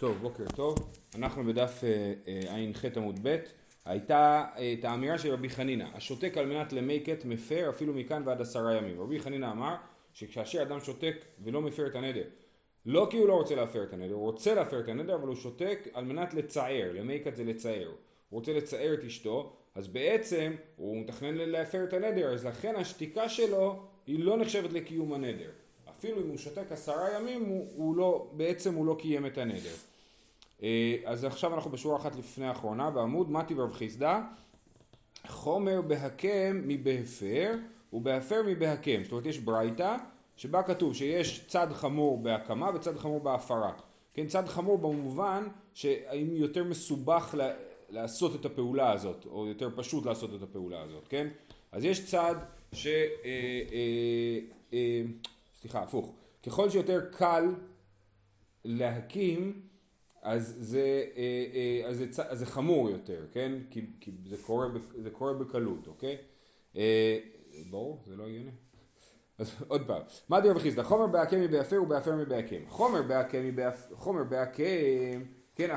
טוב, 0.00 0.18
בוקר 0.20 0.44
טוב. 0.56 0.78
אנחנו 1.14 1.44
בדף 1.44 1.80
אה, 1.84 2.12
אה, 2.28 2.56
ע"ח 2.56 2.84
עמוד 2.96 3.18
ב'. 3.22 3.36
הייתה 3.84 4.44
אה, 4.56 4.74
את 4.78 4.84
האמירה 4.84 5.18
של 5.18 5.32
רבי 5.32 5.50
חנינא, 5.50 5.84
השותק 5.94 6.36
על 6.38 6.46
מנת 6.46 6.72
למקט 6.72 7.24
מפר 7.24 7.70
אפילו 7.70 7.94
מכאן 7.94 8.22
ועד 8.26 8.40
עשרה 8.40 8.74
ימים. 8.74 9.00
רבי 9.00 9.20
חנינא 9.20 9.46
אמר 9.46 9.74
שכאשר 10.14 10.62
אדם 10.62 10.80
שותק 10.80 11.16
ולא 11.44 11.62
מפר 11.62 11.86
את 11.86 11.94
הנדר, 11.94 12.22
לא 12.86 13.08
כי 13.10 13.16
הוא 13.16 13.28
לא 13.28 13.34
רוצה 13.34 13.54
להפר 13.54 13.82
את 13.82 13.92
הנדר, 13.92 14.14
הוא 14.14 14.22
רוצה 14.22 14.54
להפר 14.54 14.80
את 14.80 14.88
הנדר, 14.88 15.14
אבל 15.14 15.28
הוא 15.28 15.36
שותק 15.36 15.88
על 15.92 16.04
מנת 16.04 16.34
לצער, 16.34 16.90
למקט 16.94 17.36
זה 17.36 17.44
לצער. 17.44 17.88
הוא 17.88 18.38
רוצה 18.38 18.52
לצער 18.52 18.94
את 18.94 19.04
אשתו, 19.04 19.52
אז 19.74 19.88
בעצם 19.88 20.52
הוא 20.76 21.00
מתכנן 21.00 21.34
להפר 21.34 21.84
את 21.84 21.92
הנדר, 21.92 22.34
אז 22.34 22.46
לכן 22.46 22.76
השתיקה 22.76 23.28
שלו 23.28 23.82
היא 24.06 24.24
לא 24.24 24.36
נחשבת 24.36 24.72
לקיום 24.72 25.12
הנדר. 25.12 25.50
אפילו 25.90 26.20
אם 26.20 26.28
הוא 26.28 26.38
שותק 26.38 26.72
עשרה 26.72 27.16
ימים, 27.16 27.44
הוא, 27.44 27.66
הוא 27.76 27.96
לא, 27.96 28.30
בעצם 28.32 28.74
הוא 28.74 28.86
לא 28.86 28.96
קיים 28.98 29.26
את 29.26 29.38
הנדר. 29.38 29.89
אה, 30.62 30.96
אז 31.04 31.24
עכשיו 31.24 31.54
אנחנו 31.54 31.70
בשורה 31.70 31.96
אחת 31.96 32.16
לפני 32.16 32.46
האחרונה 32.46 32.90
בעמוד 32.90 33.30
מתי 33.30 33.54
ורב 33.54 33.72
חיסדא 33.72 34.20
חומר 35.26 35.82
בהקם 35.82 36.60
מבהפר 36.64 37.54
ובהפר 37.92 38.42
מבהקם. 38.46 39.00
זאת 39.02 39.12
אומרת 39.12 39.26
יש 39.26 39.38
ברייתא 39.38 39.96
שבה 40.36 40.62
כתוב 40.62 40.94
שיש 40.94 41.46
צד 41.46 41.72
חמור 41.72 42.22
בהקמה 42.22 42.70
וצד 42.74 42.98
חמור 42.98 43.20
בהפרה. 43.20 43.72
כן 44.14 44.26
צד 44.26 44.48
חמור 44.48 44.78
במובן 44.78 45.48
שהאם 45.74 46.36
יותר 46.36 46.64
מסובך 46.64 47.34
לה, 47.38 47.50
לעשות 47.90 48.34
את 48.34 48.44
הפעולה 48.44 48.92
הזאת 48.92 49.26
או 49.26 49.46
יותר 49.46 49.68
פשוט 49.76 50.06
לעשות 50.06 50.34
את 50.34 50.42
הפעולה 50.42 50.82
הזאת 50.82 51.08
כן? 51.08 51.28
אז 51.72 51.84
יש 51.84 52.06
צד 52.06 52.34
ש... 52.72 52.86
אה, 52.86 52.92
אה, 53.24 54.38
אה, 54.72 55.02
סליחה 55.60 55.82
הפוך. 55.82 56.12
ככל 56.46 56.70
שיותר 56.70 57.00
קל 57.10 57.54
להקים 58.64 59.60
אז 60.22 60.56
זה, 60.58 61.04
אה, 61.16 61.44
אה, 61.54 61.88
אז 61.88 61.96
זה, 61.96 62.22
אז 62.28 62.38
זה 62.38 62.46
חמור 62.46 62.90
יותר, 62.90 63.26
כן? 63.32 63.52
כי, 63.70 63.86
כי 64.00 64.10
זה, 64.26 64.36
קורה, 64.42 64.66
זה 65.02 65.10
קורה 65.10 65.32
בקלות, 65.32 65.86
אוקיי? 65.86 66.16
אה, 66.76 67.18
ברור, 67.70 68.02
זה 68.06 68.16
לא 68.16 68.26
הגיוני. 68.26 68.50
אז 69.38 69.54
עוד 69.68 69.86
פעם, 69.86 70.02
מה 70.28 70.40
דיר 70.40 70.56
וחיסדא? 70.56 70.82
חומר 70.82 71.06
בהקם 71.06 71.40
מבהפר 71.40 71.82
ובהפר 71.82 72.16
מבהקם. 72.16 72.60
חומר 72.68 73.02
בהקם 73.02 73.44
מבהפר, 73.44 73.94
חומר 73.94 74.24
בהקם, 74.24 75.22
כן, 75.56 75.68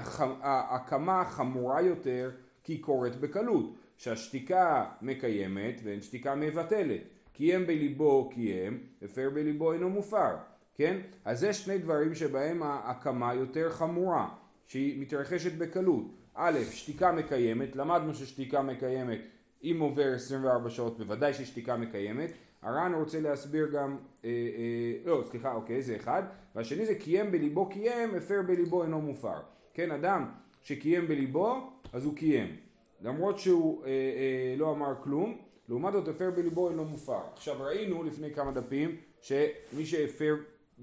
ההקמה 0.41 1.25
חמורה 1.25 1.81
יותר 1.81 2.31
כי 2.63 2.73
היא 2.73 2.83
קורית 2.83 3.15
בקלות. 3.15 3.73
שהשתיקה 3.97 4.85
מקיימת 5.01 5.81
ואין 5.83 6.01
שתיקה 6.01 6.35
מבטלת. 6.35 7.01
קיים 7.33 7.67
בליבו 7.67 8.29
קיים, 8.33 8.83
הפר 9.01 9.29
בליבו 9.29 9.73
אינו 9.73 9.89
מופר. 9.89 10.35
כן? 10.75 10.97
אז 11.25 11.39
זה 11.39 11.53
שני 11.53 11.77
דברים 11.77 12.15
שבהם 12.15 12.63
ההקמה 12.63 13.33
יותר 13.33 13.69
חמורה, 13.69 14.29
שהיא 14.67 15.01
מתרחשת 15.01 15.57
בקלות. 15.57 16.05
א', 16.35 16.59
שתיקה 16.71 17.11
מקיימת, 17.11 17.75
למדנו 17.75 18.13
ששתיקה 18.13 18.61
מקיימת 18.61 19.19
אם 19.63 19.77
עובר 19.79 20.13
24 20.15 20.69
שעות 20.69 20.97
בוודאי 20.97 21.33
ששתיקה 21.33 21.77
מקיימת. 21.77 22.31
הר"ן 22.61 22.93
רוצה 22.93 23.19
להסביר 23.19 23.67
גם, 23.73 23.97
אה, 24.25 24.29
אה, 24.29 25.05
לא 25.05 25.23
סליחה 25.29 25.53
אוקיי 25.53 25.81
זה 25.81 25.95
אחד, 25.95 26.23
והשני 26.55 26.85
זה 26.85 26.95
קיים 26.95 27.31
בליבו 27.31 27.69
קיים, 27.69 28.15
הפר 28.15 28.41
בליבו 28.47 28.83
אינו 28.83 29.01
מופר. 29.01 29.37
כן, 29.73 29.91
אדם 29.91 30.29
שקיים 30.61 31.07
בליבו 31.07 31.69
אז 31.93 32.05
הוא 32.05 32.15
קיים, 32.15 32.55
למרות 33.01 33.39
שהוא 33.39 33.83
אה, 33.85 33.89
אה, 33.89 34.55
לא 34.57 34.71
אמר 34.71 34.93
כלום, 35.03 35.37
לעומת 35.69 35.93
זאת 35.93 36.07
הפר 36.07 36.31
בליבו 36.31 36.69
אינו 36.69 36.85
מופר. 36.85 37.21
עכשיו 37.33 37.55
ראינו 37.59 38.03
לפני 38.03 38.33
כמה 38.33 38.51
דפים 38.51 38.95
שמי 39.21 39.85
שהפר 39.85 40.35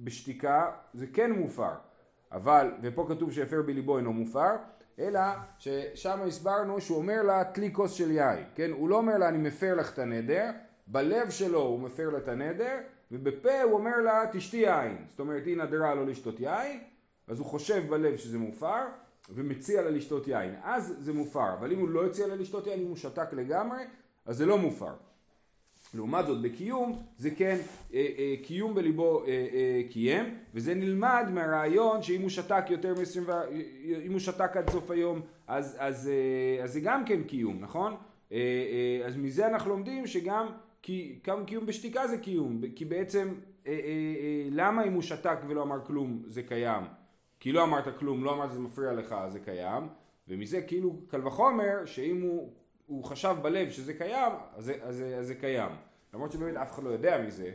בשתיקה 0.05 0.71
זה 0.95 1.07
כן 1.07 1.33
מופר, 1.33 1.73
אבל, 2.33 2.73
ופה 2.83 3.07
כתוב 3.09 3.33
שהפר 3.33 3.63
בליבו 3.63 3.99
אינו 3.99 4.13
מופר, 4.13 4.57
אלא 4.99 5.21
ששם 5.59 6.21
הסברנו 6.27 6.81
שהוא 6.81 6.99
אומר 6.99 7.23
לה 7.23 7.45
תלי 7.45 7.73
כוס 7.73 7.93
של 7.93 8.11
יין, 8.11 8.45
כן? 8.55 8.71
הוא 8.71 8.89
לא 8.89 8.97
אומר 8.97 9.19
לה 9.19 9.29
אני 9.29 9.39
מפר 9.39 9.75
לך 9.75 9.93
את 9.93 9.99
הנדר, 9.99 10.51
בלב 10.87 11.31
שלו 11.31 11.61
הוא 11.61 11.81
מפר 11.81 12.11
לה 12.11 12.19
את 12.19 12.29
הנדר, 12.29 12.79
ובפה 13.13 13.63
הוא 13.63 13.73
אומר 13.73 13.97
לה 13.97 14.25
תשתי 14.33 14.57
יין, 14.57 15.05
זאת 15.09 15.21
אומרת 15.21 15.47
היא 15.47 15.57
נדרה 15.57 15.95
לא 15.95 16.07
לשתות 16.07 16.41
יין, 16.41 16.81
אז 17.29 17.39
הוא 17.39 17.47
חושב 17.47 17.83
בלב 17.89 18.17
שזה 18.17 18.39
מופר, 18.39 18.83
ומציע 19.35 19.83
לה 19.83 19.91
לשתות 19.91 20.29
יין, 20.29 20.55
אז 20.63 20.97
זה 20.99 21.13
מופר, 21.13 21.53
אבל 21.59 21.73
אם 21.73 21.79
הוא 21.79 21.89
לא 21.89 22.07
הציע 22.07 22.27
לה 22.27 22.35
לשתות 22.35 22.67
יין, 22.67 22.81
אם 22.81 22.87
הוא 22.87 22.97
שתק 22.97 23.33
לגמרי, 23.33 23.85
אז 24.27 24.37
זה 24.37 24.47
לא 24.47 24.59
מופר. 24.59 24.93
לעומת 25.95 26.27
זאת 26.27 26.43
בקיום 26.43 27.03
זה 27.17 27.31
כן 27.31 27.59
אה, 27.95 28.07
אה, 28.19 28.35
קיום 28.43 28.75
בליבו 28.75 29.25
אה, 29.25 29.29
אה, 29.29 29.81
קיים 29.91 30.35
וזה 30.55 30.75
נלמד 30.75 31.27
מהרעיון 31.31 32.03
שאם 32.03 32.21
הוא 32.21 32.31
שתק 32.31 32.65
יותר 32.71 32.95
מ-20 32.95 33.31
אם 34.07 34.13
הוא 34.13 34.21
שתק 34.21 34.57
עד 34.57 34.71
סוף 34.71 34.91
היום 34.91 35.21
אז, 35.47 35.77
אז, 35.79 36.09
אה, 36.09 36.65
אז 36.65 36.73
זה 36.73 36.81
גם 36.81 37.05
כן 37.05 37.23
קיום 37.23 37.61
נכון? 37.61 37.93
אה, 38.33 38.39
אה, 38.39 39.07
אז 39.07 39.17
מזה 39.17 39.47
אנחנו 39.47 39.71
לומדים 39.71 40.07
שגם 40.07 40.47
כי, 40.83 41.19
גם 41.27 41.45
קיום 41.45 41.67
בשתיקה 41.67 42.09
זה 42.09 42.19
קיום 42.19 42.61
כי 42.77 42.85
בעצם 42.85 43.35
אה, 43.67 43.73
אה, 43.73 43.79
אה, 44.21 44.49
למה 44.51 44.85
אם 44.85 44.93
הוא 44.93 45.03
שתק 45.03 45.39
ולא 45.49 45.63
אמר 45.63 45.85
כלום 45.87 46.23
זה 46.27 46.43
קיים? 46.43 46.85
כי 47.41 47.53
לא 47.53 47.63
אמרת 47.63 47.99
כלום 47.99 48.25
לא 48.25 48.35
אמרת 48.35 48.51
שזה 48.51 48.61
מפריע 48.61 48.93
לך 48.93 49.15
זה 49.29 49.41
קיים 49.41 49.89
ומזה 50.29 50.61
כאילו 50.61 50.97
קל 51.09 51.27
וחומר 51.27 51.85
שאם 51.85 52.21
הוא 52.23 52.53
הוא 52.91 53.05
חשב 53.05 53.37
בלב 53.43 53.71
שזה 53.71 53.95
קיים, 53.95 54.33
אז 54.57 54.65
זה, 54.65 54.75
אז, 54.83 55.03
אז 55.19 55.27
זה 55.27 55.35
קיים. 55.35 55.71
למרות 56.15 56.33
שבאמת 56.33 56.57
אף 56.57 56.73
אחד 56.73 56.83
לא 56.83 56.91
יודע 56.91 57.23
מזה, 57.27 57.51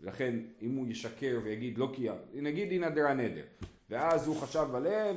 לכן 0.00 0.34
אם 0.62 0.76
הוא 0.76 0.86
ישקר 0.86 1.40
ויגיד 1.44 1.78
לא 1.78 1.90
קיים, 1.94 2.14
נגיד 2.34 2.72
הנה 2.72 2.90
דרה 2.90 3.14
נדר, 3.14 3.42
ואז 3.90 4.26
הוא 4.26 4.36
חשב 4.36 4.66
בלב, 4.72 5.16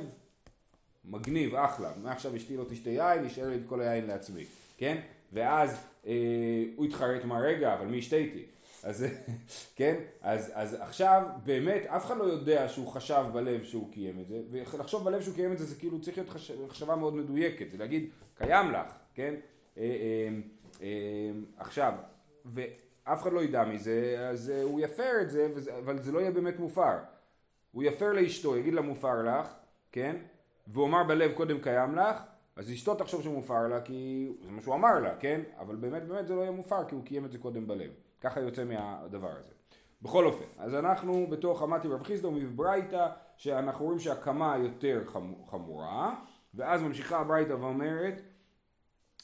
מגניב, 1.04 1.54
אחלה, 1.54 1.92
מעכשיו 2.02 2.36
אשתי 2.36 2.56
לא 2.56 2.64
תשתה 2.68 2.90
יין, 2.90 3.24
נשאר 3.24 3.48
לי 3.48 3.56
את 3.56 3.62
כל 3.66 3.80
היין 3.80 4.06
לעצמי, 4.06 4.44
כן? 4.76 5.00
ואז 5.32 5.76
אה, 6.06 6.64
הוא 6.76 6.86
התחרט 6.86 7.24
מה 7.24 7.38
רגע, 7.38 7.74
אבל 7.74 7.86
מי 7.86 7.96
ישתה 7.96 8.16
איתי? 8.16 8.44
אז 8.82 9.06
כן, 9.76 9.96
אז, 10.22 10.50
אז 10.54 10.76
עכשיו 10.80 11.26
באמת 11.44 11.86
אף 11.86 12.06
אחד 12.06 12.16
לא 12.16 12.24
יודע 12.24 12.68
שהוא 12.68 12.88
חשב 12.88 13.24
בלב 13.32 13.64
שהוא 13.64 13.92
קיים 13.92 14.20
את 14.20 14.28
זה, 14.28 14.40
ולחשוב 14.50 15.04
בלב 15.04 15.22
שהוא 15.22 15.34
קיים 15.34 15.52
את 15.52 15.58
זה 15.58 15.64
זה 15.64 15.74
כאילו 15.74 16.00
צריך 16.00 16.18
להיות 16.18 16.30
מחשבה 16.66 16.96
מאוד 16.96 17.14
מדויקת, 17.14 17.66
זה 17.72 17.78
להגיד 17.78 18.08
קיים 18.38 18.70
לך, 18.70 18.86
כן? 19.14 19.34
אה, 19.78 19.82
אה, 19.82 20.28
אה, 20.82 21.30
עכשיו, 21.56 21.92
ואף 22.44 23.22
אחד 23.22 23.32
לא 23.32 23.42
ידע 23.42 23.64
מזה, 23.64 24.28
אז 24.30 24.52
הוא 24.62 24.80
יפר 24.80 25.12
את 25.22 25.30
זה, 25.30 25.48
אבל 25.78 25.98
זה 26.02 26.12
לא 26.12 26.18
יהיה 26.18 26.30
באמת 26.30 26.58
מופר. 26.58 26.96
הוא 27.72 27.82
יפר 27.82 28.12
לאשתו, 28.12 28.56
יגיד 28.56 28.74
לה 28.74 28.80
מופר 28.80 29.22
לך, 29.22 29.54
כן? 29.92 30.16
והוא 30.66 30.86
אמר 30.86 31.04
בלב 31.04 31.32
קודם 31.32 31.60
קיים 31.60 31.94
לך, 31.94 32.22
אז 32.56 32.70
אשתו 32.70 32.94
תחשוב 32.94 33.22
שמופר 33.22 33.68
לה 33.68 33.80
כי 33.80 34.32
זה 34.44 34.50
מה 34.50 34.60
שהוא 34.60 34.74
אמר 34.74 34.98
לה, 34.98 35.16
כן? 35.16 35.40
אבל 35.58 35.76
באמת 35.76 36.02
באמת 36.02 36.26
זה 36.26 36.34
לא 36.34 36.40
יהיה 36.40 36.50
מופר 36.50 36.84
כי 36.88 36.94
הוא 36.94 37.04
קיים 37.04 37.24
את 37.24 37.32
זה 37.32 37.38
קודם 37.38 37.66
בלב. 37.66 37.90
ככה 38.20 38.40
יוצא 38.40 38.64
מהדבר 38.64 39.30
הזה. 39.30 39.50
בכל 40.02 40.26
אופן, 40.26 40.44
אז 40.58 40.74
אנחנו 40.74 41.26
בתוך 41.30 41.62
אמתי 41.62 41.88
רב 41.88 42.02
חיסדא 42.02 42.26
ומברייתא 42.26 43.08
שאנחנו 43.36 43.84
רואים 43.84 43.98
שהקמה 43.98 44.56
יותר 44.58 45.02
חמורה 45.50 46.14
ואז 46.54 46.82
ממשיכה 46.82 47.18
הברייתא 47.20 47.52
ואומרת 47.52 48.22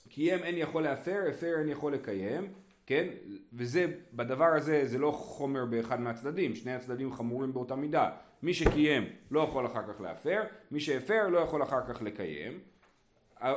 קיים 0.09 0.43
אין 0.43 0.59
יכול 0.59 0.83
להפר, 0.83 1.25
הפר 1.28 1.59
אין 1.59 1.69
יכול 1.69 1.94
לקיים, 1.94 2.53
כן? 2.87 3.09
וזה, 3.53 3.87
בדבר 4.12 4.44
הזה 4.56 4.87
זה 4.87 4.99
לא 4.99 5.11
חומר 5.11 5.65
באחד 5.65 6.00
מהצדדים, 6.00 6.55
שני 6.55 6.72
הצדדים 6.72 7.12
חמורים 7.12 7.53
באותה 7.53 7.77
מידה. 7.77 8.11
מי 8.43 8.55
שקיים 8.55 9.05
לא 9.31 9.41
יכול 9.41 9.66
אחר 9.66 9.83
כך 9.93 10.00
להפר, 10.00 10.43
מי 10.71 10.81
שהפר 10.81 11.28
לא 11.28 11.39
יכול 11.39 11.62
אחר 11.62 11.81
כך 11.89 12.03
לקיים. 12.03 12.61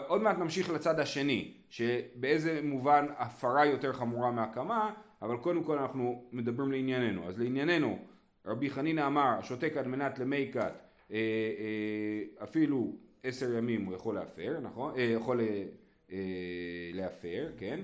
עוד 0.07 0.21
מעט 0.21 0.37
נמשיך 0.37 0.69
לצד 0.69 0.99
השני, 0.99 1.53
שבאיזה 1.69 2.59
מובן 2.63 3.05
הפרה 3.17 3.65
יותר 3.65 3.93
חמורה 3.93 4.31
מהקמה, 4.31 4.93
אבל 5.21 5.37
קודם 5.37 5.63
כל 5.63 5.77
אנחנו 5.77 6.23
מדברים 6.31 6.71
לענייננו. 6.71 7.27
אז 7.27 7.39
לענייננו, 7.39 7.99
רבי 8.45 8.69
חנינא 8.69 9.07
אמר, 9.07 9.41
שותק 9.41 9.77
על 9.77 9.87
מנת 9.87 10.19
למי 10.19 10.49
כת, 10.53 10.73
אה, 11.11 11.15
אה, 11.15 12.43
אפילו 12.43 12.95
עשר 13.23 13.57
ימים 13.57 13.85
הוא 13.85 13.95
יכול 13.95 14.15
להפר, 14.15 14.59
נכון? 14.61 14.95
אה, 14.97 15.01
יכול 15.01 15.41
אה, 15.41 15.63
להפר, 16.93 17.49
כן? 17.57 17.79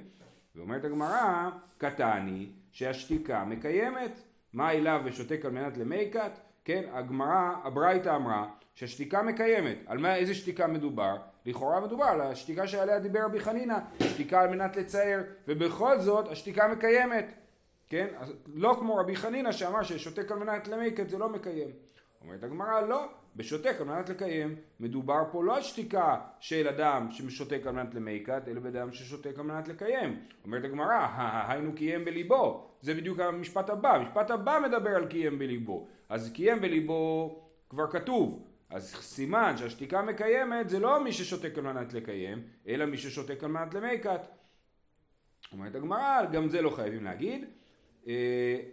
ואומרת 0.55 0.85
הגמרא, 0.85 1.49
קטני 1.77 2.49
שהשתיקה 2.71 3.45
מקיימת. 3.45 4.19
מה 4.53 4.71
אליו 4.71 5.01
ושותק 5.05 5.45
על 5.45 5.51
מנת 5.51 5.77
למיקת? 5.77 6.31
כן, 6.65 6.83
הגמרא, 6.91 7.55
הברייתא 7.63 8.15
אמרה 8.15 8.47
שהשתיקה 8.75 9.23
מקיימת. 9.23 9.77
על 9.85 9.97
מה, 9.97 10.15
איזה 10.15 10.35
שתיקה 10.35 10.67
מדובר? 10.67 11.15
לכאורה 11.45 11.79
מדובר 11.79 12.05
על 12.05 12.21
השתיקה 12.21 12.67
שעליה 12.67 12.99
דיבר 12.99 13.19
רבי 13.25 13.39
חנינא, 13.39 13.77
שתיקה 13.99 14.41
על 14.41 14.49
מנת 14.49 14.75
לצייר, 14.75 15.23
ובכל 15.47 15.99
זאת 15.99 16.27
השתיקה 16.27 16.67
מקיימת. 16.67 17.33
כן? 17.89 18.07
אז 18.17 18.33
לא 18.47 18.77
כמו 18.79 18.95
רבי 18.95 19.15
חנינא 19.15 19.51
שאמר 19.51 19.83
ששותק 19.83 20.31
על 20.31 20.37
מנת 20.37 20.67
למיקת 20.67 21.09
זה 21.09 21.17
לא 21.17 21.29
מקיים. 21.29 21.69
אומרת 22.21 22.43
הגמרא 22.43 22.81
לא, 22.81 23.05
בשותק 23.35 23.75
על 23.79 23.85
מנת 23.85 24.09
לקיים. 24.09 24.55
מדובר 24.79 25.23
פה 25.31 25.43
לא 25.43 25.55
על 25.55 25.61
שתיקה 25.61 26.19
של 26.39 26.67
אדם 26.67 27.07
ששותק 27.11 27.61
על 27.65 27.73
מנת 27.73 27.95
למיקת, 27.95 28.47
אלא 28.47 28.59
באדם 28.59 28.91
ששותק 28.91 29.33
על 29.37 29.45
מנת 29.45 29.67
לקיים. 29.67 30.19
אומרת 30.43 30.63
הגמרא, 30.63 31.07
היינו 31.47 31.73
קיים 31.75 32.05
בליבו. 32.05 32.67
זה 32.81 32.93
בדיוק 32.93 33.19
המשפט 33.19 33.69
הבא. 33.69 33.95
המשפט 33.95 34.31
הבא 34.31 34.59
מדבר 34.65 34.95
על 34.95 35.07
קיים 35.07 35.39
בליבו. 35.39 35.87
אז 36.09 36.31
קיים 36.33 36.61
בליבו 36.61 37.35
כבר 37.69 37.91
כתוב. 37.91 38.45
אז 38.69 38.95
סימן 38.95 39.57
שהשתיקה 39.57 40.01
מקיימת 40.01 40.69
זה 40.69 40.79
לא 40.79 41.03
מי 41.03 41.11
ששותק 41.11 41.57
על 41.57 41.63
מנת 41.63 41.93
לקיים, 41.93 42.43
אלא 42.67 42.85
מי 42.85 42.97
ששותק 42.97 43.43
על 43.43 43.51
מנת 43.51 43.73
למיקת. 43.73 44.21
אומרת 45.51 45.75
הגמרא, 45.75 46.25
גם 46.31 46.49
זה 46.49 46.61
לא 46.61 46.69
חייבים 46.69 47.03
להגיד, 47.03 47.45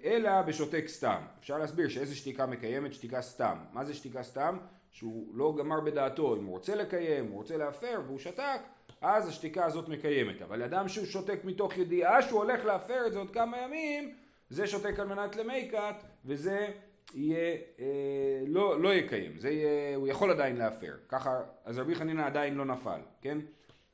אלא 0.05 0.43
בשותק 0.43 0.84
סתם. 0.87 1.23
אפשר 1.40 1.58
להסביר 1.58 1.88
שאיזה 1.88 2.14
שתיקה 2.14 2.46
מקיימת 2.46 2.94
שתיקה 2.94 3.23
סתם. 3.23 3.58
מה 3.73 3.84
זה 3.84 3.94
שתיקה 3.94 4.23
סתם? 4.23 4.58
שהוא 4.93 5.34
לא 5.34 5.55
גמר 5.58 5.81
בדעתו 5.81 6.37
אם 6.37 6.44
הוא 6.44 6.52
רוצה 6.52 6.75
לקיים, 6.75 7.26
הוא 7.26 7.37
רוצה 7.37 7.56
להפר 7.56 8.00
והוא 8.06 8.19
שתק, 8.19 8.61
אז 9.00 9.29
השתיקה 9.29 9.64
הזאת 9.64 9.88
מקיימת. 9.88 10.43
אבל 10.43 10.62
אדם 10.62 10.88
שהוא 10.88 11.06
שותק 11.06 11.40
מתוך 11.44 11.79
ידיעה 11.79 12.23
שהוא 12.23 12.43
הולך 12.43 12.64
להפר 12.64 13.06
את 13.06 13.12
זה 13.12 13.19
עוד 13.19 13.31
כמה 13.31 13.58
ימים, 13.58 14.14
זה 14.50 14.67
שותק 14.67 14.99
על 14.99 15.06
מנת 15.06 15.37
למייקת, 15.37 15.94
וזה 16.25 16.69
יהיה, 17.14 17.56
אה, 17.79 18.43
לא, 18.46 18.82
לא 18.82 18.94
יקיים, 18.94 19.38
זה 19.38 19.50
יהיה, 19.50 19.96
הוא 19.96 20.08
יכול 20.08 20.31
עדיין 20.31 20.56
להפר. 20.56 20.96
ככה, 21.08 21.40
אז 21.64 21.79
רבי 21.79 21.94
חנינא 21.94 22.23
עדיין 22.23 22.55
לא 22.55 22.64
נפל, 22.64 23.00
כן? 23.20 23.38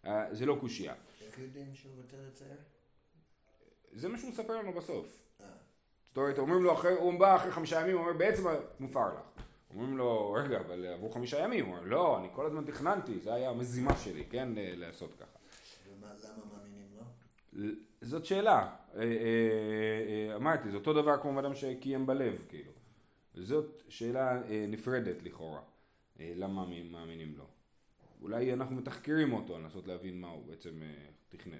אה, 0.06 0.34
זה 0.34 0.46
לא 0.46 0.56
קושייה. 0.60 0.94
איך 1.26 1.38
יודעים 1.38 1.74
שהוא 1.74 1.92
רוצה 2.02 2.16
לצייר? 2.28 2.58
זה 3.92 4.08
מה 4.08 4.18
שהוא 4.18 4.30
מספר 4.30 4.56
לנו 4.56 4.72
בסוף. 4.72 5.27
אה. 6.08 6.14
זאת 6.14 6.18
אומרת, 6.18 6.38
אומרים 6.38 6.62
לו, 6.62 6.72
אחרי, 6.72 6.92
הוא 6.92 7.20
בא 7.20 7.36
אחרי 7.36 7.50
חמישה 7.50 7.80
ימים, 7.80 7.96
הוא 7.96 8.00
אומר, 8.00 8.18
בעצם 8.18 8.42
מופר 8.80 9.08
לך. 9.14 9.38
אומרים 9.74 9.96
לו, 9.96 10.32
רגע, 10.32 10.60
אבל 10.60 10.86
עברו 10.86 11.10
חמישה 11.10 11.38
ימים. 11.38 11.66
הוא 11.66 11.74
אומר, 11.74 11.86
לא, 11.88 12.18
אני 12.18 12.28
כל 12.32 12.46
הזמן 12.46 12.64
תכננתי, 12.64 13.18
זה 13.18 13.34
היה 13.34 13.50
המזימה 13.50 13.96
שלי, 13.96 14.24
כן, 14.30 14.48
לעשות 14.56 15.14
ככה. 15.14 15.38
ולמה 16.00 16.14
מאמינים 16.52 16.88
לו? 16.96 17.70
זאת 18.00 18.24
שאלה. 18.24 18.74
אה, 18.96 19.02
אה, 19.02 20.36
אמרתי, 20.36 20.70
זה 20.70 20.76
אותו 20.76 20.92
דבר 20.92 21.16
כמו 21.22 21.40
אדם 21.40 21.54
שקיים 21.54 22.06
בלב, 22.06 22.44
כאילו. 22.48 22.72
זאת 23.34 23.82
שאלה 23.88 24.42
נפרדת 24.68 25.22
לכאורה. 25.22 25.60
למה 26.20 26.66
מאמינים 26.90 27.34
לו? 27.36 27.44
אולי 28.22 28.52
אנחנו 28.52 28.76
מתחקרים 28.76 29.32
אותו, 29.32 29.58
לנסות 29.58 29.86
להבין 29.86 30.20
מה 30.20 30.28
הוא 30.28 30.46
בעצם 30.46 30.82
תכנן. 31.28 31.58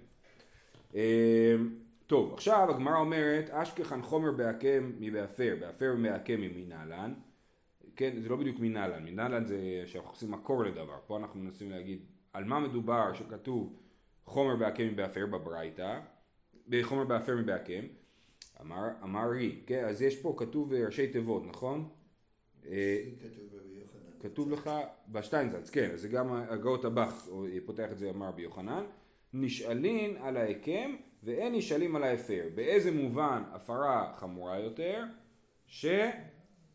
טוב, 2.09 2.35
עכשיו 2.35 2.71
הגמרא 2.71 2.97
אומרת, 2.97 3.51
אשכחן 3.51 4.03
חומר 4.03 4.33
בהקם 4.33 4.93
מבהפר, 4.99 5.57
בהפר 5.61 5.93
מבהקם 5.95 6.41
מנהלן. 6.41 7.15
כן, 7.97 8.21
זה 8.21 8.29
לא 8.29 8.37
בדיוק 8.37 8.61
מנהלן, 8.61 9.05
מנהלן 9.05 9.45
זה 9.45 9.83
שאנחנו 9.87 10.11
עושים 10.11 10.31
מקור 10.31 10.65
לדבר. 10.65 10.99
פה 11.07 11.17
אנחנו 11.17 11.41
מנסים 11.41 11.71
להגיד 11.71 12.05
על 12.33 12.45
מה 12.45 12.61
מדובר 12.61 13.13
שכתוב 13.13 13.77
חומר 14.25 14.57
בהקם 14.57 14.87
מבהפר 14.87 15.27
בברייתא, 15.27 16.01
חומר 16.83 17.05
בהפר 17.05 17.37
מבהקם. 17.37 17.85
אמר, 18.61 18.83
אמר 19.03 19.31
ר"י, 19.31 19.63
כן, 19.67 19.85
אז 19.85 20.03
יש 20.03 20.17
פה 20.23 20.35
כתוב 20.39 20.73
ראשי 20.73 21.07
תיבות, 21.07 21.47
נכון? 21.47 21.89
אה, 22.67 23.03
כתוב 24.21 24.51
לך 24.51 24.71
בשטיינזלץ, 25.09 25.71
כן, 25.71 25.91
זה 25.95 26.09
גם 26.09 26.33
הגהות 26.33 26.85
הב"ח 26.85 27.29
פותח 27.67 27.89
את 27.93 27.99
זה 27.99 28.11
אמר 28.11 28.31
רבי 28.31 28.49
יוחנן. 28.49 28.85
נשאלין 29.33 30.17
על 30.17 30.37
ההקם 30.37 30.97
ואין 31.23 31.55
נשאלים 31.55 31.97
על 31.97 32.03
ההפר. 32.03 32.43
באיזה 32.55 32.93
מובן 32.93 33.43
הפרה 33.53 34.13
חמורה 34.17 34.59
יותר? 34.59 35.05
ש... 35.67 35.87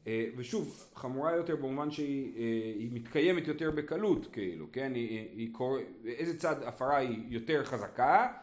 אה, 0.08 0.26
ושוב, 0.36 0.90
חמורה 0.96 1.36
יותר 1.36 1.56
במובן 1.56 1.92
שהיא 1.92 2.34
אה, 2.38 2.86
מתקיימת 2.92 3.48
יותר 3.48 3.72
בקלות, 3.72 4.28
כאילו, 4.32 4.66
כן? 4.72 4.94
היא, 4.96 5.30
היא, 5.36 5.54
קור... 5.54 5.78
איזה 6.06 6.40
צד 6.40 6.64
הפרה 6.64 6.98
היא 6.98 7.24
יותר 7.28 7.64
חזקה? 7.64 8.34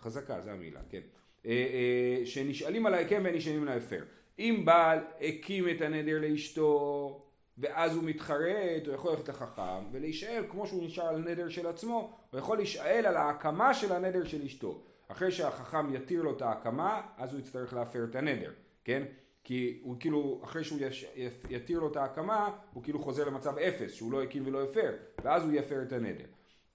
חזקה, 0.00 0.40
זו 0.40 0.50
המילה, 0.50 0.80
כן. 0.90 1.00
אה, 1.46 2.20
שנשאלים 2.24 2.86
על 2.86 2.94
ההיקם 2.94 3.20
ואין 3.24 3.34
נשאלים 3.34 3.62
על 3.62 3.68
ההפר. 3.68 4.04
אם 4.38 4.62
בעל 4.64 4.98
הקים 5.20 5.68
את 5.68 5.80
הנדר 5.80 6.18
לאשתו 6.20 7.22
ואז 7.58 7.96
הוא 7.96 8.04
מתחרט, 8.04 8.86
הוא 8.86 8.94
יכול 8.94 9.10
ללכת 9.10 9.28
לחכם 9.28 9.92
ולהישאל 9.92 10.44
כמו 10.50 10.66
שהוא 10.66 10.84
נשאר 10.84 11.08
על 11.08 11.16
נדר 11.16 11.48
של 11.48 11.66
עצמו, 11.66 12.16
הוא 12.30 12.38
יכול 12.38 12.56
להישאל 12.56 13.06
על 13.06 13.16
ההקמה 13.16 13.74
של 13.74 13.92
הנדר 13.92 14.24
של 14.24 14.42
אשתו. 14.42 14.82
אחרי 15.12 15.32
שהחכם 15.32 15.94
יתיר 15.94 16.22
לו 16.22 16.36
את 16.36 16.42
ההקמה, 16.42 17.02
אז 17.16 17.32
הוא 17.32 17.40
יצטרך 17.40 17.72
להפר 17.74 18.04
את 18.10 18.16
הנדר, 18.16 18.50
כן? 18.84 19.02
כי 19.44 19.80
הוא 19.82 19.96
כאילו, 20.00 20.40
אחרי 20.44 20.64
שהוא 20.64 20.78
יש, 20.80 21.06
יתיר 21.50 21.80
לו 21.80 21.90
את 21.90 21.96
ההקמה, 21.96 22.50
הוא 22.72 22.82
כאילו 22.82 23.02
חוזר 23.02 23.24
למצב 23.24 23.58
אפס, 23.58 23.92
שהוא 23.92 24.12
לא 24.12 24.22
הקים 24.22 24.46
ולא 24.46 24.64
הפר, 24.64 24.92
ואז 25.24 25.42
הוא 25.42 25.52
יפר 25.52 25.82
את 25.82 25.92
הנדר. 25.92 26.24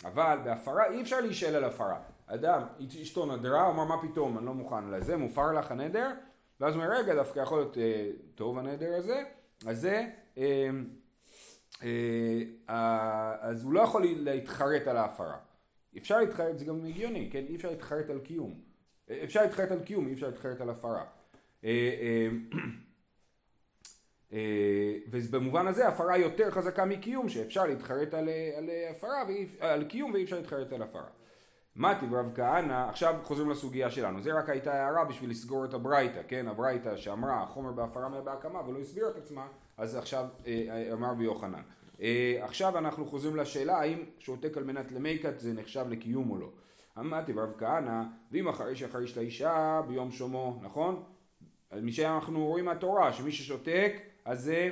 אבל 0.05 0.37
בהפרה 0.43 0.89
אי 0.89 1.01
אפשר 1.01 1.21
להישאל 1.21 1.55
על 1.55 1.63
הפרה. 1.63 1.99
אדם, 2.27 2.61
אשתו 3.01 3.25
נדרה, 3.25 3.61
הוא 3.65 3.73
אמר 3.73 3.83
מה 3.83 4.01
פתאום, 4.01 4.37
אני 4.37 4.45
לא 4.45 4.53
מוכן 4.53 4.89
לזה, 4.89 5.17
מופר 5.17 5.51
לך 5.51 5.71
הנדר, 5.71 6.11
ואז 6.59 6.75
הוא 6.75 6.83
אומר 6.83 6.95
רגע 6.95 7.15
דווקא 7.15 7.39
יכול 7.39 7.57
להיות 7.57 7.77
אה, 7.77 8.09
טוב 8.35 8.57
הנדר 8.57 8.95
הזה, 8.97 9.23
אז 9.67 9.81
זה, 9.81 10.07
אה, 10.37 10.69
אה, 12.69 13.35
אז 13.39 13.63
הוא 13.63 13.73
לא 13.73 13.81
יכול 13.81 14.03
להתחרט 14.05 14.87
על 14.87 14.97
ההפרה. 14.97 15.37
אפשר 15.97 16.19
להתחרט, 16.19 16.57
זה 16.57 16.65
גם 16.65 16.85
הגיוני, 16.85 17.29
כן? 17.31 17.43
אי 17.49 17.55
אפשר 17.55 17.69
להתחרט 17.69 18.09
על 18.09 18.19
קיום. 18.19 18.61
אפשר 19.23 19.41
להתחרט 19.41 19.71
על 19.71 19.79
קיום, 19.79 20.07
אי 20.07 20.13
אפשר 20.13 20.27
להתחרט 20.27 20.61
על 20.61 20.69
הפרה. 20.69 21.05
אה, 21.63 21.69
אה, 22.01 22.27
אה, 24.33 24.95
ובמובן 25.11 25.67
הזה 25.67 25.87
הפרה 25.87 26.17
יותר 26.17 26.51
חזקה 26.51 26.85
מקיום, 26.85 27.29
שאפשר 27.29 27.65
להתחרט 27.65 28.13
על, 28.13 28.29
על 28.57 28.69
הפרה, 28.91 29.23
על 29.59 29.83
קיום 29.83 30.11
ואי 30.11 30.23
אפשר 30.23 30.37
להתחרט 30.37 30.73
על 30.73 30.81
הפרה. 30.81 31.07
מתי 31.75 32.05
רב 32.11 32.31
כהנא, 32.35 32.89
עכשיו 32.89 33.15
חוזרים 33.23 33.49
לסוגיה 33.49 33.91
שלנו, 33.91 34.21
זה 34.21 34.33
רק 34.33 34.49
הייתה 34.49 34.73
הערה 34.73 35.05
בשביל 35.05 35.29
לסגור 35.29 35.65
את 35.65 35.73
הברייתא, 35.73 36.21
כן, 36.27 36.47
הברייתא 36.47 36.97
שאמרה 36.97 37.43
החומר 37.43 37.71
בהפרה 37.71 38.09
מהבהקמה 38.09 38.69
ולא 38.69 38.79
הסבירה 38.79 39.09
את 39.09 39.15
עצמה, 39.15 39.47
אז 39.77 39.95
עכשיו 39.95 40.25
אמר 40.93 41.13
ביוחנן. 41.13 41.53
אה, 41.53 41.61
עכשיו 42.41 42.77
אנחנו 42.77 43.05
חוזרים 43.05 43.35
לשאלה 43.35 43.77
האם 43.77 44.03
שותק 44.19 44.57
על 44.57 44.63
מנת 44.63 44.91
למיקת 44.91 45.39
זה 45.39 45.53
נחשב 45.53 45.85
לקיום 45.89 46.29
או 46.29 46.37
לא. 46.37 46.49
אמרתי 46.99 47.33
ברב 47.33 47.53
כהנא, 47.57 48.03
ואם 48.31 48.47
החריש 48.47 48.83
החריש 48.83 49.17
לאישה 49.17 49.81
ביום 49.87 50.11
שומו, 50.11 50.59
נכון? 50.61 51.03
משם 51.81 52.11
אנחנו 52.15 52.45
רואים 52.45 52.65
מהתורה 52.65 53.13
שמי 53.13 53.31
ששותק 53.31 53.93
אז 54.25 54.43
זה 54.43 54.69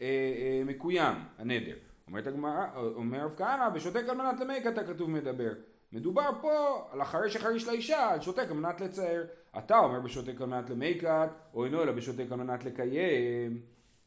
אה, 0.00 0.06
אה, 0.06 0.62
מקוים, 0.64 1.16
הנדר. 1.38 1.74
אומרת 2.08 2.26
הגמרא, 2.26 2.66
אומר 2.76 3.24
רב 3.24 3.34
כהנא, 3.36 3.68
בשותק 3.68 4.04
על 4.08 4.16
מנת 4.16 4.40
למיקת 4.40 4.78
הכתוב 4.78 5.10
מדבר. 5.10 5.52
מדובר 5.92 6.30
פה 6.40 6.82
על 6.92 7.00
החריש 7.00 7.36
החריש 7.36 7.68
לאישה, 7.68 8.10
על 8.10 8.20
שותק 8.20 8.46
על 8.50 8.56
מנת 8.56 8.80
לצייר. 8.80 9.26
אתה 9.58 9.78
אומר 9.78 10.00
בשותק 10.00 10.40
על 10.40 10.46
מנת 10.46 10.70
למיקת, 10.70 11.28
או 11.54 11.64
אינו 11.64 11.82
אלא 11.82 11.92
בשותק 11.92 12.24
על 12.30 12.38
מנת 12.38 12.64
לקיים. 12.64 13.60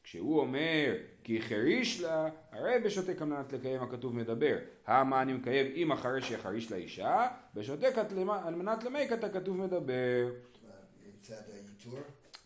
כשהוא 0.03 0.39
אומר 0.39 0.93
כי 1.23 1.41
חריש 1.41 2.01
לה, 2.01 2.29
הרי 2.51 2.79
בשותק 2.85 3.21
על 3.21 3.27
מנת 3.27 3.53
לקיים 3.53 3.81
הכתוב 3.81 4.15
מדבר. 4.15 4.57
המה 4.87 5.21
אני 5.21 5.33
מקיים 5.33 5.71
אם 5.75 5.91
אחרי 5.91 6.21
שיחריש 6.21 6.71
לאישה, 6.71 7.27
בשותק 7.55 7.93
על 8.43 8.55
מנת 8.55 8.83
למקת 8.83 9.23
הכתוב 9.23 9.57
מדבר. 9.57 10.29
מצד 11.19 11.35
הייצור? 11.53 11.99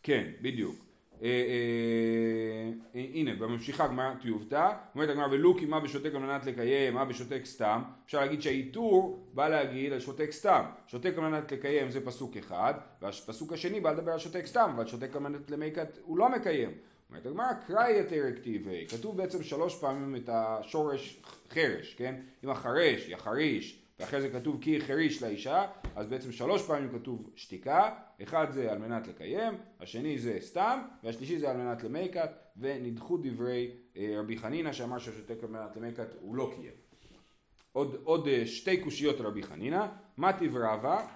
כן, 0.04 0.32
בדיוק. 0.42 0.86
אה, 1.22 1.28
אה, 1.28 2.72
אה, 2.96 3.06
הנה, 3.14 3.36
בממשיכה 3.36 3.88
גמרא 3.88 4.14
טיובתא, 4.22 4.72
אומרת 4.96 5.10
הגמרא 5.10 5.28
ולו 5.32 5.58
כי 5.58 5.66
מה 5.66 5.80
בשותק 5.80 6.16
על 6.16 6.22
מנת 6.22 6.46
לקיים, 6.46 6.94
מה 6.94 7.06
בשותק 7.06 7.42
סתם, 7.46 7.82
אפשר 8.06 8.20
להגיד 8.20 8.42
שהעיטור 8.42 9.28
בא 9.34 9.48
להגיד 9.48 9.94
על 9.94 10.00
שותק 10.00 10.32
סתם, 10.32 10.66
שותק 10.88 11.14
על 11.18 11.30
מנת 11.30 11.52
לקיים 11.52 11.92
זה 11.92 12.06
פסוק 12.06 12.38
אחד, 12.38 12.74
והפסוק 13.02 13.54
השני 13.54 13.80
בא 13.80 13.92
לדבר 13.92 14.12
על 14.12 14.20
שותק 14.20 14.46
סתם, 14.46 14.72
אבל 14.76 14.88
שותק 14.88 15.16
על 15.16 15.22
מנת 15.22 15.52
למקת 15.52 15.98
הוא 16.04 16.18
לא 16.18 16.30
מקיים. 16.30 16.72
אומרת 17.10 17.26
הגמרא 17.26 17.54
קראי 17.68 17.92
יותר 17.92 18.30
אקטיבי, 18.30 18.88
כתוב 18.88 19.18
בעצם 19.18 19.44
שלוש 19.44 19.80
פעמים 19.80 20.16
את 20.16 20.30
השורש 20.34 21.22
חרש, 21.50 21.94
כן? 21.94 22.22
אם 22.44 22.50
החרש 22.50 23.10
יחריש 23.10 23.86
ואחרי 24.00 24.22
זה 24.22 24.30
כתוב 24.30 24.58
כי 24.62 24.82
חריש 24.82 25.24
לאישה, 25.24 25.66
אז 25.96 26.08
בעצם 26.08 26.32
שלוש 26.32 26.68
פעמים 26.68 27.00
כתוב 27.00 27.30
שתיקה, 27.36 27.96
אחד 28.24 28.52
זה 28.52 28.72
על 28.72 28.78
מנת 28.78 29.08
לקיים, 29.08 29.54
השני 29.80 30.20
זה 30.20 30.38
סתם, 30.42 30.80
והשלישי 31.04 31.40
זה 31.40 31.52
על 31.52 31.58
מנת 31.58 31.84
למקת, 31.84 32.30
ונדחו 32.58 33.18
דברי 33.18 33.72
אה, 33.98 34.16
רבי 34.20 34.38
חנינא 34.38 34.74
שאמר 34.74 35.00
שהשותק 35.00 35.44
על 35.44 35.50
מנת 35.50 35.78
למקת 35.78 36.08
הוא 36.20 36.36
לא 36.36 36.52
קיים. 36.56 36.74
עוד, 37.72 37.96
עוד 38.04 38.28
אה, 38.28 38.48
שתי 38.48 38.78
קושיות 38.78 39.22
רבי 39.22 39.44
חנינא, 39.44 39.86
מה 40.18 40.32
רבה 40.54 41.08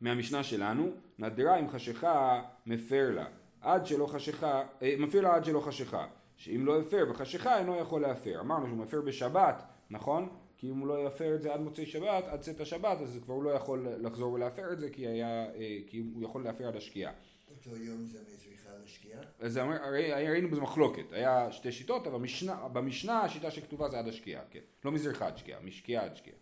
מהמשנה 0.00 0.42
שלנו, 0.42 0.90
נדרה 1.18 1.56
עם 1.56 1.68
חשיכה 1.68 2.42
מפר 2.66 3.10
לה. 3.14 3.41
עד 3.62 3.86
שלא 3.86 4.06
חשיכה, 4.06 4.62
אה, 4.82 4.94
לה 5.22 5.34
עד 5.34 5.44
שלא 5.44 5.60
חשיכה, 5.60 6.06
שאם 6.36 6.66
לא 6.66 6.80
הפר 6.80 7.04
וחשיכה 7.10 7.58
אינו 7.58 7.80
יכול 7.80 8.02
להפר. 8.02 8.40
אמרנו 8.40 8.66
שהוא 8.66 8.78
מפר 8.78 9.00
בשבת, 9.00 9.62
נכון? 9.90 10.28
כי 10.56 10.70
אם 10.70 10.78
הוא 10.78 10.88
לא 10.88 11.06
יפר 11.06 11.34
את 11.34 11.42
זה 11.42 11.54
עד 11.54 11.60
מוצאי 11.60 11.86
שבת, 11.86 12.24
עד 12.24 12.40
צאת 12.40 12.60
השבת, 12.60 13.00
אז 13.00 13.20
כבר 13.24 13.34
הוא 13.34 13.42
לא 13.42 13.50
יכול 13.50 13.88
לחזור 13.98 14.32
ולהפר 14.32 14.72
את 14.72 14.80
זה, 14.80 14.90
כי, 14.90 15.06
היה, 15.06 15.54
אה, 15.54 15.78
כי 15.86 16.02
הוא 16.14 16.24
יכול 16.24 16.44
להפר 16.44 16.68
עד 16.68 16.76
השקיעה. 16.76 17.12
אותו 17.50 17.76
יום 17.76 18.06
זה 18.06 18.18
מזריחה 18.32 18.70
לשקיעה? 18.84 19.20
אז 19.40 19.56
הרי 19.56 20.12
היינו 20.12 20.50
בזה 20.50 20.60
מחלוקת, 20.60 21.12
היה 21.12 21.52
שתי 21.52 21.72
שיטות, 21.72 22.06
אבל 22.06 22.18
במשנה, 22.18 22.68
במשנה 22.68 23.20
השיטה 23.20 23.50
שכתובה 23.50 23.88
זה 23.88 23.98
עד 23.98 24.08
השקיעה, 24.08 24.42
כן. 24.50 24.60
לא 24.84 24.92
מזריחה 24.92 25.26
עד 25.26 25.38
שקיעה, 25.38 25.60
משקיעה 25.60 26.04
עד 26.04 26.16
שקיעה. 26.16 26.36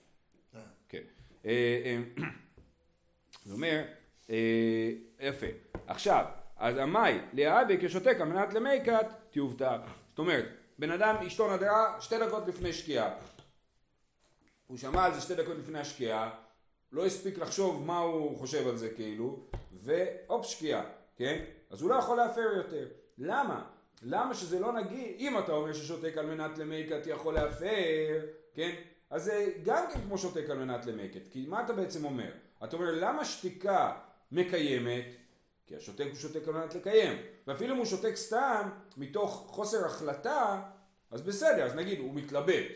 אה. 0.54 0.60
כן. 0.88 1.02
זה 3.44 3.52
אומר, 3.52 3.84
יפה. 5.20 5.46
עכשיו, 5.86 6.24
אז 6.60 6.76
המאי 6.76 7.18
להאבק 7.32 7.78
כשותק 7.84 8.16
על 8.20 8.28
מנת 8.28 8.54
למיקת 8.54 9.06
תיובתא. 9.30 9.76
זאת 10.10 10.18
אומרת, 10.18 10.44
בן 10.78 10.90
אדם, 10.90 11.14
אשתו 11.26 11.56
נדרה 11.56 11.96
שתי 12.00 12.18
דקות 12.18 12.48
לפני 12.48 12.72
שקיעה. 12.72 13.10
הוא 14.66 14.78
שמע 14.78 15.04
על 15.04 15.14
זה 15.14 15.20
שתי 15.20 15.34
דקות 15.34 15.56
לפני 15.58 15.78
השקיעה, 15.78 16.30
לא 16.92 17.06
הספיק 17.06 17.38
לחשוב 17.38 17.86
מה 17.86 17.98
הוא 17.98 18.38
חושב 18.38 18.68
על 18.68 18.76
זה 18.76 18.90
כאילו, 18.90 19.46
והופ 19.72 20.46
שקיעה, 20.46 20.82
כן? 21.16 21.44
אז 21.70 21.82
הוא 21.82 21.90
לא 21.90 21.94
יכול 21.94 22.16
להפר 22.16 22.52
יותר. 22.56 22.88
למה? 23.18 23.64
למה 24.02 24.34
שזה 24.34 24.60
לא 24.60 24.72
נגיד, 24.72 25.16
אם 25.18 25.38
אתה 25.38 25.52
אומר 25.52 25.72
ששותק 25.72 26.16
על 26.16 26.26
מנת 26.26 26.58
למקט 26.58 27.06
יכול 27.06 27.34
להפר, 27.34 28.20
כן? 28.54 28.74
אז 29.10 29.24
זה 29.24 29.52
גם 29.64 29.84
כן 29.94 30.00
כמו 30.00 30.18
שותק 30.18 30.50
על 30.50 30.58
מנת 30.58 30.86
למקט, 30.86 31.28
כי 31.30 31.46
מה 31.48 31.64
אתה 31.64 31.72
בעצם 31.72 32.04
אומר? 32.04 32.30
אתה 32.64 32.76
אומר 32.76 32.90
למה 32.94 33.24
שתיקה 33.24 33.92
מקיימת? 34.32 35.19
כי 35.70 35.76
השותק 35.76 36.04
הוא 36.10 36.14
שותק 36.14 36.48
על 36.48 36.54
מנת 36.54 36.74
לקיים, 36.74 37.18
ואפילו 37.46 37.74
אם 37.74 37.78
הוא 37.78 37.86
שותק 37.86 38.14
סתם 38.14 38.68
מתוך 38.96 39.46
חוסר 39.46 39.86
החלטה, 39.86 40.62
אז 41.10 41.22
בסדר, 41.22 41.64
אז 41.64 41.74
נגיד 41.74 41.98
הוא 41.98 42.14
מתלבט, 42.14 42.66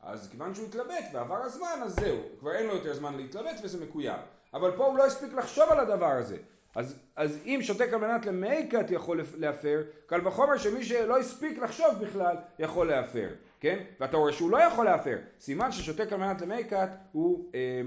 אז 0.00 0.28
כיוון 0.30 0.54
שהוא 0.54 0.66
התלבט 0.68 1.04
ועבר 1.12 1.36
הזמן, 1.36 1.80
אז 1.84 1.94
זהו, 1.94 2.18
כבר 2.38 2.52
אין 2.54 2.66
לו 2.66 2.74
יותר 2.74 2.94
זמן 2.94 3.16
להתלבט 3.16 3.60
וזה 3.62 3.84
מקוים. 3.84 4.18
אבל 4.54 4.76
פה 4.76 4.86
הוא 4.86 4.98
לא 4.98 5.06
הספיק 5.06 5.32
לחשוב 5.32 5.64
על 5.70 5.80
הדבר 5.80 6.10
הזה. 6.10 6.36
אז, 6.74 6.98
אז 7.16 7.38
אם 7.44 7.60
שותק 7.62 7.88
על 7.92 8.00
מנת 8.00 8.26
למייקת 8.26 8.90
יכול 8.90 9.20
להפר, 9.36 9.82
קל 10.06 10.28
וחומר 10.28 10.56
שמי 10.58 10.84
שלא 10.84 11.18
הספיק 11.18 11.58
לחשוב 11.58 11.94
בכלל 12.00 12.36
יכול 12.58 12.88
להפר, 12.88 13.28
כן? 13.60 13.84
ואתה 14.00 14.16
רואה 14.16 14.32
שהוא 14.32 14.50
לא 14.50 14.58
יכול 14.58 14.84
להפר. 14.84 15.18
סימן 15.40 15.72
ששותק 15.72 16.12
על 16.12 16.18
מנת 16.18 16.40
למייקת 16.40 16.88
הוא 17.12 17.50
אה, 17.54 17.80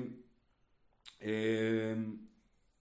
אה, 1.24 1.94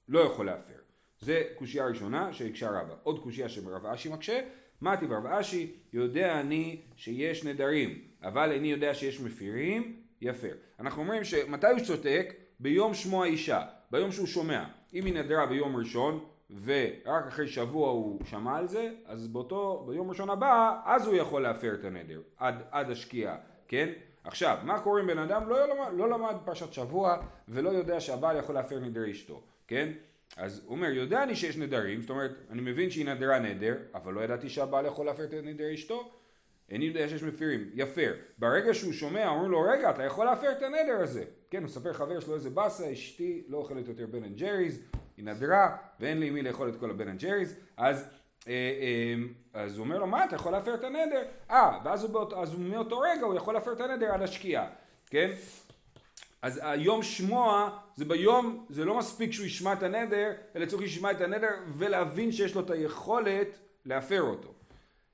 לא 0.08 0.20
יכול 0.20 0.46
להפר. 0.46 0.85
זה 1.26 1.42
קושייה 1.54 1.86
ראשונה 1.86 2.32
שהקשה 2.32 2.70
רבה. 2.70 2.94
עוד 3.02 3.22
קושייה 3.22 3.48
שרב 3.48 3.86
אשי 3.86 4.08
מקשה, 4.08 4.40
מתי 4.82 5.06
ברב 5.06 5.26
אשי 5.26 5.72
יודע 5.92 6.40
אני 6.40 6.80
שיש 6.96 7.44
נדרים, 7.44 7.98
אבל 8.22 8.52
איני 8.52 8.70
יודע 8.70 8.94
שיש 8.94 9.20
מפירים, 9.20 9.96
יפר. 10.20 10.54
אנחנו 10.80 11.02
אומרים 11.02 11.24
שמתי 11.24 11.66
הוא 11.66 11.78
שותק? 11.78 12.34
ביום 12.60 12.94
שמו 12.94 13.22
האישה, 13.22 13.62
ביום 13.90 14.12
שהוא 14.12 14.26
שומע. 14.26 14.64
אם 14.94 15.04
היא 15.04 15.14
נדרה 15.14 15.46
ביום 15.46 15.76
ראשון 15.76 16.24
ורק 16.64 17.26
אחרי 17.28 17.48
שבוע 17.48 17.90
הוא 17.90 18.20
שמע 18.24 18.58
על 18.58 18.68
זה, 18.68 18.90
אז 19.06 19.28
באותו, 19.28 19.84
ביום 19.88 20.10
ראשון 20.10 20.30
הבא, 20.30 20.80
אז 20.84 21.06
הוא 21.06 21.14
יכול 21.14 21.42
להפר 21.42 21.74
את 21.74 21.84
הנדר, 21.84 22.20
עד, 22.36 22.62
עד 22.70 22.90
השקיעה, 22.90 23.36
כן? 23.68 23.88
עכשיו, 24.24 24.58
מה 24.62 24.80
קורה 24.80 25.00
אם 25.00 25.06
בן 25.06 25.18
אדם 25.18 25.48
לא 25.48 25.68
למד, 25.68 25.92
לא 25.92 26.10
למד 26.10 26.34
פרשת 26.44 26.72
שבוע 26.72 27.16
ולא 27.48 27.70
יודע 27.70 28.00
שהבעל 28.00 28.36
יכול 28.36 28.54
להפר 28.54 28.78
נדר 28.78 29.10
אשתו, 29.10 29.42
כן? 29.68 29.92
אז 30.36 30.62
הוא 30.64 30.76
אומר, 30.76 30.88
יודע 30.88 31.22
אני 31.22 31.36
שיש 31.36 31.56
נדרים, 31.56 32.00
זאת 32.00 32.10
אומרת, 32.10 32.30
אני 32.50 32.62
מבין 32.62 32.90
שהיא 32.90 33.06
נדרה 33.06 33.38
נדר, 33.38 33.76
אבל 33.94 34.12
לא 34.12 34.20
ידעתי 34.20 34.48
שהבעל 34.48 34.86
יכול 34.86 35.06
להפר 35.06 35.24
את 35.24 35.34
נדר 35.34 35.74
אשתו, 35.74 36.10
איני 36.70 36.84
יודע 36.84 37.08
שיש 37.08 37.22
מפירים, 37.22 37.70
יפר. 37.74 38.14
ברגע 38.38 38.74
שהוא 38.74 38.92
שומע, 38.92 39.28
אומרים 39.28 39.50
לו, 39.50 39.60
רגע, 39.60 39.90
אתה 39.90 40.04
יכול 40.04 40.26
להפר 40.26 40.52
את 40.52 40.62
הנדר 40.62 40.96
הזה. 41.02 41.24
כן, 41.50 41.58
הוא 41.58 41.64
מספר 41.64 41.92
חבר 41.92 42.20
שלו 42.20 42.34
איזה 42.34 42.50
באסה, 42.50 42.92
אשתי 42.92 43.44
לא 43.48 43.58
אוכלת 43.58 43.88
יותר 43.88 44.06
בן 44.06 44.24
אנד 44.24 44.36
ג'ריז, 44.36 44.80
היא 45.16 45.24
נדרה, 45.24 45.76
ואין 46.00 46.20
לי 46.20 46.30
מי 46.30 46.42
לאכול 46.42 46.68
את 46.68 46.76
כל 46.76 46.90
הבן 46.90 47.08
אנד 47.08 47.20
ג'ריז, 47.20 47.56
אז, 47.76 48.08
אה, 48.48 48.52
אה, 48.52 49.14
אז 49.62 49.78
הוא 49.78 49.84
אומר 49.84 49.98
לו, 49.98 50.06
מה, 50.06 50.24
אתה 50.24 50.36
יכול 50.36 50.52
להפר 50.52 50.74
את 50.74 50.84
הנדר? 50.84 51.22
אה, 51.50 51.78
ואז 51.84 52.04
הוא, 52.04 52.12
באות, 52.12 52.32
אז 52.32 52.58
מאותו 52.58 52.98
רגע 52.98 53.26
הוא 53.26 53.34
יכול 53.34 53.54
להפר 53.54 53.72
את 53.72 53.80
הנדר 53.80 54.12
עד 54.12 54.22
השקיעה, 54.22 54.68
כן? 55.10 55.30
אז 56.46 56.60
היום 56.62 57.02
שמוע 57.02 57.78
זה 57.96 58.04
ביום, 58.04 58.66
זה 58.68 58.84
לא 58.84 58.98
מספיק 58.98 59.32
שהוא 59.32 59.46
ישמע 59.46 59.72
את 59.72 59.82
הנדר, 59.82 60.32
אלא 60.56 60.66
צריך 60.66 60.82
לשמוע 60.82 61.10
את 61.10 61.20
הנדר 61.20 61.50
ולהבין 61.78 62.32
שיש 62.32 62.54
לו 62.54 62.60
את 62.60 62.70
היכולת 62.70 63.58
להפר 63.86 64.22
אותו. 64.22 64.54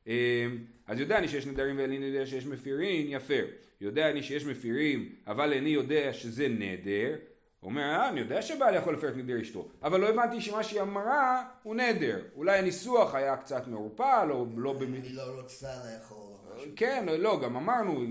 אה, 0.09 0.47
אז 0.87 1.01
יודע 1.01 1.19
אני 1.19 1.29
שיש 1.29 1.47
נדרים 1.47 1.79
ואיני 1.79 1.97
יודע 1.97 2.27
שיש 2.27 2.47
מפירים, 2.47 3.07
יפר. 3.09 3.45
יודע 3.81 4.11
אני 4.11 4.23
שיש 4.23 4.45
מפירים, 4.45 5.15
אבל 5.27 5.53
איני 5.53 5.71
יודע 5.71 6.13
שזה 6.13 6.49
נדר. 6.49 7.15
הוא 7.61 7.71
אומר, 7.71 7.83
אה, 7.83 8.09
אני 8.09 8.21
יודע 8.21 8.43
שבעל 8.43 8.75
יכול 8.75 8.95
לפר 8.95 9.09
את 9.09 9.17
נדר 9.17 9.43
אשתו, 9.43 9.69
אבל 9.83 10.01
לא 10.01 10.09
הבנתי 10.09 10.41
שמה 10.41 10.63
שהיא 10.63 10.81
אמרה 10.81 11.45
הוא 11.63 11.75
נדר. 11.75 12.23
אולי 12.37 12.59
הניסוח 12.59 13.15
היה 13.15 13.37
קצת 13.37 13.67
מעורפל, 13.67 14.29
או 14.31 14.47
לא. 14.57 14.75
היא 14.81 15.17
לא 15.17 15.41
רוצה 15.41 15.69
לאכול. 15.69 16.32
כן, 16.77 17.07
לא, 17.19 17.41
גם 17.43 17.57
אמרנו, 17.57 18.05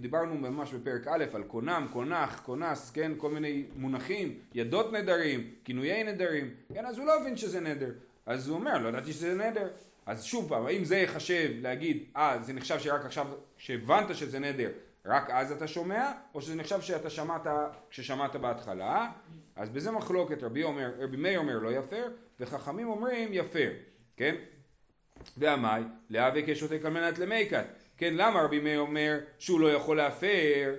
דיברנו 0.00 0.34
ממש 0.34 0.74
בפרק 0.74 1.06
א' 1.06 1.24
על 1.32 1.42
קונם, 1.42 1.86
קונח, 1.92 2.40
קונס, 2.44 2.90
כן, 2.90 3.12
כל 3.16 3.30
מיני 3.30 3.64
מונחים, 3.76 4.38
ידות 4.54 4.92
נדרים, 4.92 5.50
כינויי 5.64 6.04
נדרים, 6.04 6.50
כן, 6.74 6.86
אז 6.86 6.98
הוא 6.98 7.06
לא 7.06 7.20
הבין 7.20 7.36
שזה 7.36 7.60
נדר. 7.60 7.90
אז 8.26 8.48
הוא 8.48 8.58
אומר, 8.58 8.78
לא 8.78 8.88
ידעתי 8.88 9.12
שזה 9.12 9.34
נדר. 9.34 9.68
אז 10.06 10.24
שוב 10.24 10.48
פעם, 10.48 10.66
האם 10.66 10.84
זה 10.84 10.96
יחשב 10.96 11.50
להגיד, 11.60 12.04
אה, 12.16 12.38
זה 12.42 12.52
נחשב 12.52 12.78
שרק 12.78 13.04
עכשיו, 13.04 13.26
שהבנת 13.58 14.16
שזה 14.16 14.38
נדר, 14.38 14.70
רק 15.06 15.30
אז 15.30 15.52
אתה 15.52 15.68
שומע, 15.68 16.12
או 16.34 16.40
שזה 16.40 16.54
נחשב 16.54 16.80
שאתה 16.80 17.10
שמעת 17.10 17.46
כששמעת 17.90 18.36
בהתחלה, 18.36 19.10
אז 19.56 19.70
בזה 19.70 19.90
מחלוקת, 19.90 20.42
רבי, 20.42 20.62
אומר, 20.62 20.90
רבי 20.98 21.16
מאיר 21.16 21.38
אומר 21.38 21.58
לא 21.58 21.72
יפר, 21.72 22.08
וחכמים 22.40 22.88
אומרים 22.88 23.28
יפר, 23.32 23.70
כן? 24.16 24.34
ועמי, 25.36 25.84
להאבק 26.10 26.44
כשותק 26.46 26.80
על 26.84 26.92
מנת 26.92 27.18
למייקת, 27.18 27.64
כן, 27.96 28.14
למה 28.14 28.42
רבי 28.42 28.60
מאיר 28.60 28.80
אומר 28.80 29.18
שהוא 29.38 29.60
לא 29.60 29.72
יכול 29.72 29.96
להפר, 29.96 30.74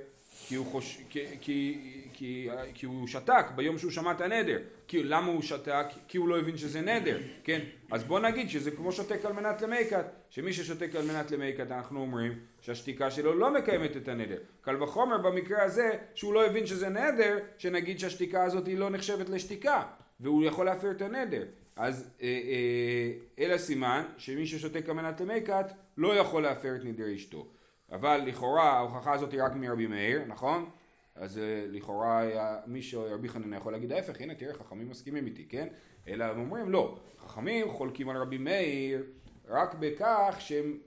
כי 0.47 0.55
הוא, 0.55 0.65
חוש... 0.65 1.01
כי, 1.09 1.25
כי, 1.41 1.79
כי, 2.13 2.49
כי 2.73 2.85
הוא 2.85 3.07
שתק 3.07 3.45
ביום 3.55 3.77
שהוא 3.77 3.91
שמע 3.91 4.11
את 4.11 4.21
הנדר. 4.21 4.57
כי, 4.87 5.03
למה 5.03 5.27
הוא 5.27 5.41
שתק? 5.41 5.85
כי 6.07 6.17
הוא 6.17 6.27
לא 6.27 6.39
הבין 6.39 6.57
שזה 6.57 6.81
נדר, 6.81 7.17
כן? 7.43 7.59
אז 7.91 8.03
בוא 8.03 8.19
נגיד 8.19 8.49
שזה 8.49 8.71
כמו 8.71 8.91
שותק 8.91 9.25
על 9.25 9.33
מנת 9.33 9.61
למייקת, 9.61 10.05
שמי 10.29 10.53
ששותק 10.53 10.95
על 10.95 11.05
מנת 11.05 11.31
למייקת 11.31 11.71
אנחנו 11.71 11.99
אומרים 11.99 12.39
שהשתיקה 12.61 13.11
שלו 13.11 13.33
לא 13.33 13.53
מקיימת 13.53 13.97
את 13.97 14.07
הנדר. 14.07 14.37
קל 14.61 14.83
וחומר 14.83 15.17
במקרה 15.17 15.63
הזה 15.63 15.91
שהוא 16.15 16.33
לא 16.33 16.45
הבין 16.45 16.65
שזה 16.65 16.89
נדר, 16.89 17.37
שנגיד 17.57 17.99
שהשתיקה 17.99 18.43
הזאת 18.43 18.67
היא 18.67 18.77
לא 18.77 18.89
נחשבת 18.89 19.29
לשתיקה, 19.29 19.83
והוא 20.19 20.45
יכול 20.45 20.65
להפר 20.65 20.91
את 20.91 21.01
הנדר. 21.01 21.43
אז 21.79 22.09
אה, 22.21 22.27
אה, 22.27 23.11
אלא 23.39 23.57
סימן 23.57 24.05
שמי 24.17 24.45
ששותק 24.45 24.89
על 24.89 24.95
מנת 24.95 25.21
למייקת 25.21 25.65
לא 25.97 26.15
יכול 26.15 26.43
להפר 26.43 26.75
את 26.75 26.85
נדר 26.85 27.15
אשתו. 27.15 27.47
אבל 27.91 28.21
לכאורה 28.25 28.63
ההוכחה 28.63 29.13
הזאת 29.13 29.31
היא 29.31 29.43
רק 29.43 29.55
מרבי 29.55 29.87
מאיר, 29.87 30.21
נכון? 30.27 30.69
אז 31.15 31.37
uh, 31.37 31.41
לכאורה 31.71 32.19
היה 32.19 32.57
מישהו, 32.67 33.03
רבי 33.09 33.29
חנין 33.29 33.53
יכול 33.53 33.71
להגיד 33.71 33.91
ההפך, 33.91 34.21
הנה 34.21 34.35
תראה 34.35 34.53
חכמים 34.53 34.89
מסכימים 34.89 35.25
איתי, 35.25 35.45
כן? 35.49 35.67
אלא 36.07 36.23
הם 36.23 36.39
אומרים 36.39 36.69
לא, 36.69 36.99
חכמים 37.17 37.69
חולקים 37.69 38.09
על 38.09 38.17
רבי 38.17 38.37
מאיר 38.37 39.03
רק 39.47 39.73
בכך 39.73 40.35
שהם 40.39 40.77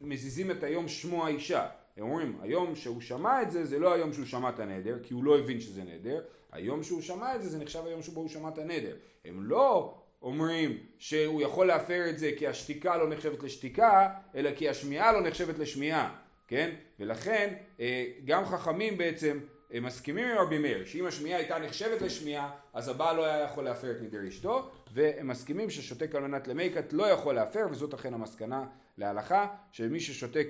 מזיזים 0.00 0.50
את 0.50 0.62
היום 0.62 0.88
שמו 0.88 1.26
האישה. 1.26 1.66
הם 1.96 2.04
אומרים, 2.04 2.38
היום 2.42 2.74
שהוא 2.74 3.00
שמע 3.00 3.42
את 3.42 3.50
זה, 3.50 3.64
זה 3.64 3.78
לא 3.78 3.94
היום 3.94 4.12
שהוא 4.12 4.26
שמע 4.26 4.48
את 4.48 4.60
הנדר, 4.60 4.98
כי 5.02 5.14
הוא 5.14 5.24
לא 5.24 5.38
הבין 5.38 5.60
שזה 5.60 5.82
נדר, 5.84 6.22
היום 6.52 6.82
שהוא 6.82 7.02
שמע 7.02 7.34
את 7.34 7.42
זה, 7.42 7.48
זה 7.48 7.58
נחשב 7.58 7.82
היום 7.86 8.02
שבו 8.02 8.20
הוא 8.20 8.28
שמע 8.28 8.48
את 8.48 8.58
הנדר. 8.58 8.96
הם 9.24 9.42
לא 9.42 9.94
אומרים 10.24 10.78
שהוא 10.98 11.42
יכול 11.42 11.66
להפר 11.66 12.10
את 12.10 12.18
זה 12.18 12.30
כי 12.38 12.46
השתיקה 12.46 12.96
לא 12.96 13.08
נחשבת 13.08 13.42
לשתיקה, 13.42 14.08
אלא 14.34 14.50
כי 14.56 14.68
השמיעה 14.68 15.12
לא 15.12 15.20
נחשבת 15.20 15.58
לשמיעה. 15.58 16.16
כן? 16.48 16.74
ולכן 17.00 17.54
אה, 17.80 18.04
גם 18.24 18.44
חכמים 18.44 18.98
בעצם 18.98 19.38
הם 19.70 19.82
מסכימים 19.82 20.28
עם 20.28 20.38
רבי 20.38 20.58
מאיר 20.58 20.84
שאם 20.84 21.06
השמיעה 21.06 21.38
הייתה 21.38 21.58
נחשבת 21.58 22.02
לשמיעה 22.02 22.50
אז 22.72 22.88
הבעל 22.88 23.16
לא 23.16 23.24
היה 23.24 23.44
יכול 23.44 23.64
להפר 23.64 23.90
את 23.90 23.96
נדר 24.02 24.28
אשתו 24.28 24.70
והם 24.92 25.28
מסכימים 25.28 25.70
ששותק 25.70 26.14
על 26.14 26.22
מנת 26.22 26.48
למייקת 26.48 26.92
לא 26.92 27.04
יכול 27.06 27.34
להפר 27.34 27.66
וזאת 27.70 27.94
אכן 27.94 28.14
המסקנה 28.14 28.64
להלכה 28.98 29.46
שמי 29.72 30.00
ששותק 30.00 30.48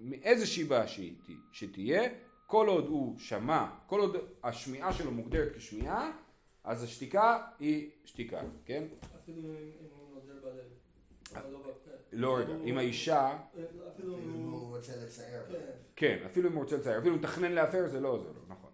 מאיזושהי 0.00 0.64
בעיה 0.64 0.84
שתהיה 1.52 2.02
כל 2.46 2.68
עוד 2.68 2.86
הוא 2.86 3.18
שמע, 3.18 3.66
כל 3.86 4.00
עוד 4.00 4.16
השמיעה 4.44 4.92
שלו 4.92 5.10
מוגדרת 5.10 5.56
כשמיעה 5.56 6.10
אז 6.64 6.82
השתיקה 6.84 7.38
היא 7.58 7.90
שתיקה, 8.04 8.40
כן? 8.64 8.84
אפילו 9.26 9.48
אם 9.48 9.86
הוא 9.96 10.14
נודל 10.14 10.38
בלב. 10.42 11.42
לא 11.50 11.60
לא 12.12 12.38
רגע, 12.38 12.54
אם 12.64 12.78
האישה... 12.78 13.38
אפילו 13.94 14.18
אם 14.18 14.50
הוא 14.50 14.76
רוצה 14.76 14.92
לצייר. 15.04 15.42
כן. 15.48 15.70
כן, 15.96 16.18
אפילו 16.26 16.48
אם 16.48 16.54
הוא 16.54 16.62
רוצה 16.62 16.76
לצייר, 16.76 16.98
אפילו 16.98 17.14
אם 17.14 17.18
הוא 17.18 17.28
מתכנן 17.28 17.52
להפר 17.52 17.86
זה 17.88 18.00
לא 18.00 18.18
זה 18.18 18.28
לא, 18.28 18.40
נכון. 18.48 18.70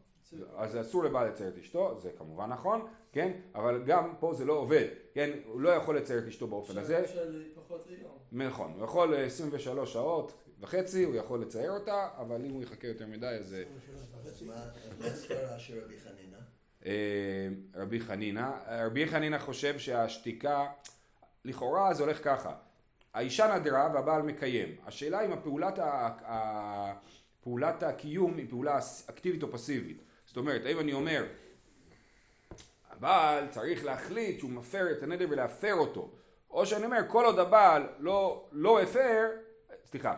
אז 0.56 0.80
אסור 0.80 1.04
לבעל 1.04 1.28
לצייר 1.28 1.49
את 1.49 1.59
אשתו, 1.59 2.00
זה 2.00 2.11
כמובן 2.18 2.47
נכון, 2.50 2.87
כן? 3.12 3.40
אבל 3.54 3.85
גם 3.85 4.14
פה 4.21 4.35
זה 4.35 4.44
לא 4.44 4.52
עובד, 4.52 4.87
כן? 5.14 5.30
הוא 5.47 5.61
לא 5.61 5.68
יכול 5.68 5.97
לצייר 5.97 6.18
את 6.18 6.26
אשתו 6.26 6.47
באופן 6.47 6.78
הזה. 6.78 7.04
נכון, 8.32 8.73
הוא 8.76 8.85
יכול 8.85 9.14
23 9.14 9.92
שעות 9.92 10.32
וחצי, 10.61 11.04
הוא 11.04 11.14
יכול 11.14 11.42
לצייר 11.42 11.73
אותה, 11.73 12.09
אבל 12.16 12.44
אם 12.44 12.50
הוא 12.50 12.62
יחכה 12.62 12.87
יותר 12.87 13.06
מדי 13.06 13.26
אז... 13.26 13.56
מה 14.47 14.54
הסברה 15.06 15.59
של 15.59 15.85
רבי 15.85 16.00
חנינה? 16.00 16.32
אה, 16.87 17.49
רבי 17.75 18.01
חנינה, 18.01 18.53
רבי 18.69 19.07
חנינה 19.07 19.39
חושב 19.39 19.79
שהשתיקה, 19.79 20.67
לכאורה 21.45 21.95
זה 21.95 22.03
הולך 22.03 22.25
ככה, 22.25 22.55
האישה 23.15 23.57
נדרה 23.57 23.89
והבעל 23.95 24.23
מקיים. 24.23 24.77
השאלה 24.87 25.25
אם 25.25 25.33
הפעולת, 25.33 25.79
ה... 25.79 26.93
פעולת 27.43 27.83
הקיום 27.83 28.37
היא 28.37 28.47
פעולה 28.51 28.79
אקטיבית 29.11 29.43
או 29.43 29.53
פסיבית. 29.53 30.03
זאת 30.27 30.37
אומרת, 30.37 30.67
האם 30.67 30.81
אני 30.81 30.93
אומר, 30.93 31.25
הבעל 32.91 33.49
צריך 33.49 33.85
להחליט 33.85 34.39
שהוא 34.39 34.51
מפר 34.51 34.93
את 34.93 35.03
הנדר 35.03 35.27
ולהפר 35.31 35.75
אותו, 35.75 36.11
או 36.51 36.67
שאני 36.67 36.85
אומר, 36.85 37.01
כל 37.09 37.25
עוד 37.25 37.39
הבעל 37.39 37.87
לא, 37.99 38.49
לא 38.53 38.83
הפר, 38.83 39.31
סליחה, 39.85 40.15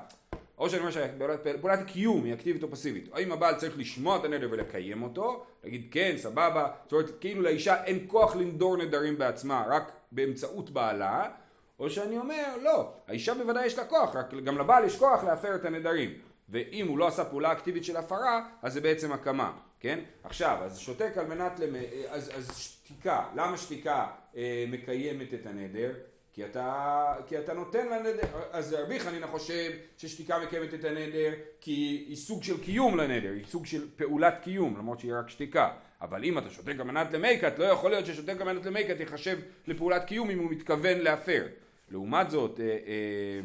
או 0.58 0.70
שאני 0.70 0.80
אומר 0.80 0.90
שפעולת 0.90 1.78
הקיום 1.78 2.25
היא 2.25 2.34
אקטיבית 2.34 2.62
או 2.62 2.70
פסיבית, 2.70 3.08
האם 3.12 3.32
הבעל 3.32 3.54
צריך 3.54 3.78
לשמוע 3.78 4.16
את 4.16 4.25
הנדר 4.25 4.49
ולקיים 4.50 5.02
אותו, 5.02 5.44
להגיד 5.64 5.88
כן, 5.90 6.14
סבבה, 6.16 6.70
זאת 6.84 6.92
אומרת 6.92 7.11
כאילו 7.20 7.42
לאישה 7.42 7.84
אין 7.84 8.04
כוח 8.06 8.37
לנדור 8.37 8.76
נדרים 8.76 9.18
בעצמה, 9.18 9.64
רק 9.68 9.92
באמצעות 10.12 10.70
בעלה, 10.70 11.30
או 11.78 11.90
שאני 11.90 12.18
אומר 12.18 12.56
לא, 12.62 12.92
האישה 13.08 13.34
בוודאי 13.34 13.66
יש 13.66 13.78
לה 13.78 13.84
כוח, 13.84 14.16
רק 14.16 14.34
גם 14.34 14.58
לבעל 14.58 14.84
יש 14.84 14.96
כוח 14.96 15.25
להפר 15.25 15.54
את 15.54 15.64
הנדרים, 15.64 16.11
ואם 16.49 16.88
הוא 16.88 16.99
לא 16.99 17.06
עשה 17.06 17.25
פעולה 17.25 17.52
אקטיבית 17.52 17.84
של 17.84 17.96
הפרה, 17.96 18.46
אז 18.62 18.73
זה 18.73 18.80
בעצם 18.80 19.12
הקמה, 19.12 19.52
כן? 19.80 20.00
עכשיו, 20.25 20.58
אז 20.62 20.78
שותק 20.78 21.12
על 21.16 21.26
מנת, 21.26 21.58
למ... 21.58 21.75
אז, 22.08 22.30
אז 22.37 22.56
שתיקה, 22.58 23.25
למה 23.34 23.58
שתיקה 23.58 24.06
אה, 24.37 24.64
מקיימת 24.68 25.34
את 25.34 25.46
הנדר? 25.46 25.92
כי 26.34 26.44
אתה, 26.44 27.14
כי 27.26 27.38
אתה 27.38 27.54
נותן 27.54 27.86
לנדר, 27.86 28.22
אז 28.52 28.72
רבי 28.72 29.00
חנינא 29.00 29.26
חושב 29.26 29.72
ששתיקה 29.98 30.38
מקיימת 30.38 30.74
את 30.74 30.84
הנדר 30.84 31.32
כי 31.60 32.04
היא 32.08 32.16
סוג 32.16 32.42
של 32.42 32.60
קיום 32.60 32.96
לנדר, 32.96 33.32
היא 33.32 33.44
סוג 33.46 33.66
של 33.66 33.88
פעולת 33.96 34.34
קיום, 34.42 34.76
למרות 34.78 35.00
שהיא 35.00 35.14
רק 35.14 35.28
שתיקה. 35.28 35.68
אבל 36.00 36.24
אם 36.24 36.38
אתה 36.38 36.50
שותק 36.50 36.74
על 36.78 36.82
מנת 36.82 37.12
למיקת, 37.12 37.58
לא 37.58 37.64
יכול 37.64 37.90
להיות 37.90 38.06
ששותק 38.06 38.36
על 38.40 38.52
מנת 38.52 38.66
למיקת 38.66 39.00
ייחשב 39.00 39.38
לפעולת 39.66 40.04
קיום 40.04 40.30
אם 40.30 40.38
הוא 40.38 40.50
מתכוון 40.50 40.98
להפר. 40.98 41.46
לעומת 41.90 42.30
זאת, 42.30 42.60
אה, 42.60 42.66
אה, 42.66 43.40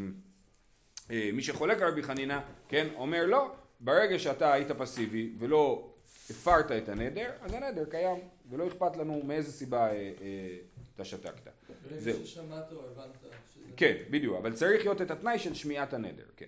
אה, 1.12 1.30
מי 1.34 1.42
שחולק 1.42 1.82
על 1.82 1.88
רבי 1.92 2.04
חנינא, 2.04 2.40
כן, 2.70 2.88
אומר 2.96 3.26
לא, 3.26 3.52
ברגע 3.80 4.20
שאתה 4.20 4.54
היית 4.54 4.72
פסיבי 4.72 5.34
ולא 5.40 5.90
הפרת 6.30 6.72
את 6.72 6.90
הנדר, 6.90 7.32
אז 7.42 7.54
הנדר 7.54 7.86
קיים, 7.86 8.18
ולא 8.50 8.68
אכפת 8.68 8.98
לנו 8.98 9.22
מאיזה 9.24 9.52
סיבה 9.52 9.88
אה, 9.88 10.12
אה, 10.22 10.58
אתה 11.00 11.08
שתקת. 11.08 11.50
ברגע 11.90 12.26
ששמעת 12.26 12.72
או 12.72 12.78
הבנת 12.92 13.16
שזה... 13.54 13.62
כן, 13.78 13.96
בדיוק, 14.10 14.38
אבל 14.38 14.54
צריך 14.54 14.82
להיות 14.82 15.02
את 15.02 15.12
התנאי 15.12 15.40
של 15.40 15.54
שמיעת 15.54 15.94
הנדר, 15.94 16.24
כן. 16.38 16.46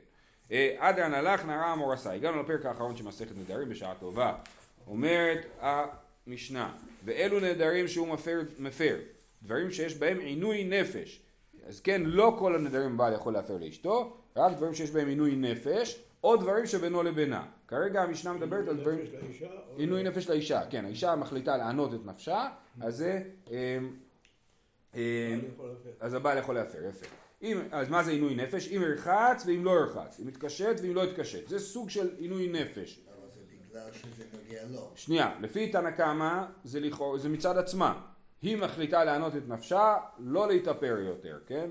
אה, 0.51 0.75
אדרן 0.79 1.13
הלך 1.13 1.45
נערה 1.45 1.73
אמור 1.73 1.93
עשה, 1.93 2.13
הגענו 2.13 2.43
לפרק 2.43 2.65
האחרון 2.65 2.95
של 2.95 3.03
מסכת 3.03 3.37
נדרים 3.37 3.69
בשעה 3.69 3.95
טובה. 3.99 4.37
אומרת 4.87 5.45
המשנה, 5.59 6.73
ואלו 7.05 7.39
נדרים 7.39 7.87
שהוא 7.87 8.07
מפר, 8.07 8.41
מפר, 8.59 8.97
דברים 9.43 9.71
שיש 9.71 9.95
בהם 9.95 10.19
עינוי 10.19 10.63
נפש. 10.63 11.21
אז 11.67 11.81
כן, 11.81 12.01
לא 12.05 12.35
כל 12.39 12.55
הנדרים 12.55 12.97
בעל 12.97 13.13
יכול 13.13 13.33
להפר 13.33 13.57
לאשתו, 13.57 14.17
רק 14.35 14.57
דברים 14.57 14.73
שיש 14.73 14.91
בהם 14.91 15.07
עינוי 15.07 15.35
נפש, 15.35 16.03
או 16.23 16.37
דברים 16.37 16.65
שבינו 16.65 17.03
לבינה. 17.03 17.45
כרגע 17.67 18.01
המשנה 18.01 18.33
מדברת 18.33 18.67
על 18.67 18.77
דברים... 18.77 18.99
עינוי 19.77 20.03
נפש 20.03 20.29
לאישה, 20.29 20.61
כן, 20.69 20.85
האישה 20.85 21.15
מחליטה 21.15 21.57
לענות 21.57 21.93
את 21.93 22.05
נפשה, 22.05 22.47
אז 22.81 22.95
זה... 22.97 23.21
אה, 24.95 25.39
אז 25.99 26.13
הבעל 26.13 26.37
יכול 26.37 26.55
להפר, 26.55 26.79
יפה. 26.89 27.05
אם, 27.43 27.59
אז 27.71 27.89
מה 27.89 28.03
זה 28.03 28.11
עינוי 28.11 28.35
נפש? 28.35 28.67
אם 28.67 28.81
ירחץ 28.81 29.43
ואם 29.45 29.65
לא 29.65 29.71
ירחץ, 29.71 30.19
אם 30.19 30.27
יתקשט 30.29 30.75
ואם 30.81 30.95
לא 30.95 31.01
יתקשט, 31.01 31.47
זה 31.47 31.59
סוג 31.59 31.89
של 31.89 32.09
עינוי 32.17 32.47
נפש. 32.47 32.99
אבל 33.07 33.29
זה 33.33 33.41
בגלל 33.69 33.91
שזה 33.93 34.23
נוגע 34.33 34.63
לו. 34.71 34.91
שנייה, 34.95 35.31
לפי 35.41 35.71
תנא 35.71 35.91
קמא 35.91 36.45
זה, 36.63 36.79
זה 37.17 37.29
מצד 37.29 37.57
עצמה. 37.57 38.01
היא 38.41 38.57
מחליטה 38.57 39.03
לענות 39.03 39.35
את 39.35 39.47
נפשה, 39.47 39.95
לא 40.19 40.47
להתאפר 40.47 40.97
יותר, 40.99 41.39
כן? 41.47 41.69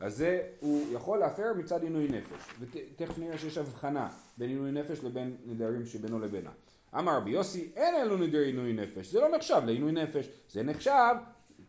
אז 0.00 0.16
זה, 0.16 0.42
הוא 0.60 0.86
יכול 0.92 1.18
להפר 1.18 1.52
מצד 1.56 1.82
עינוי 1.82 2.08
נפש. 2.08 2.54
ותכף 2.60 3.18
נראה 3.18 3.38
שיש 3.38 3.58
הבחנה 3.58 4.08
בין 4.38 4.48
עינוי 4.48 4.72
נפש 4.72 5.04
לבין 5.04 5.36
נדרים 5.44 5.86
שבינו 5.86 6.18
לבינה. 6.18 6.50
אמר 6.98 7.16
רבי 7.16 7.30
יוסי, 7.30 7.70
אין 7.76 7.94
אלו 7.94 8.16
נדרי 8.16 8.46
עינוי 8.46 8.72
נפש, 8.72 9.12
זה 9.12 9.20
לא 9.20 9.36
נחשב 9.36 9.62
לעינוי 9.66 9.92
נפש, 9.92 10.28
זה 10.50 10.62
נחשב, 10.62 11.14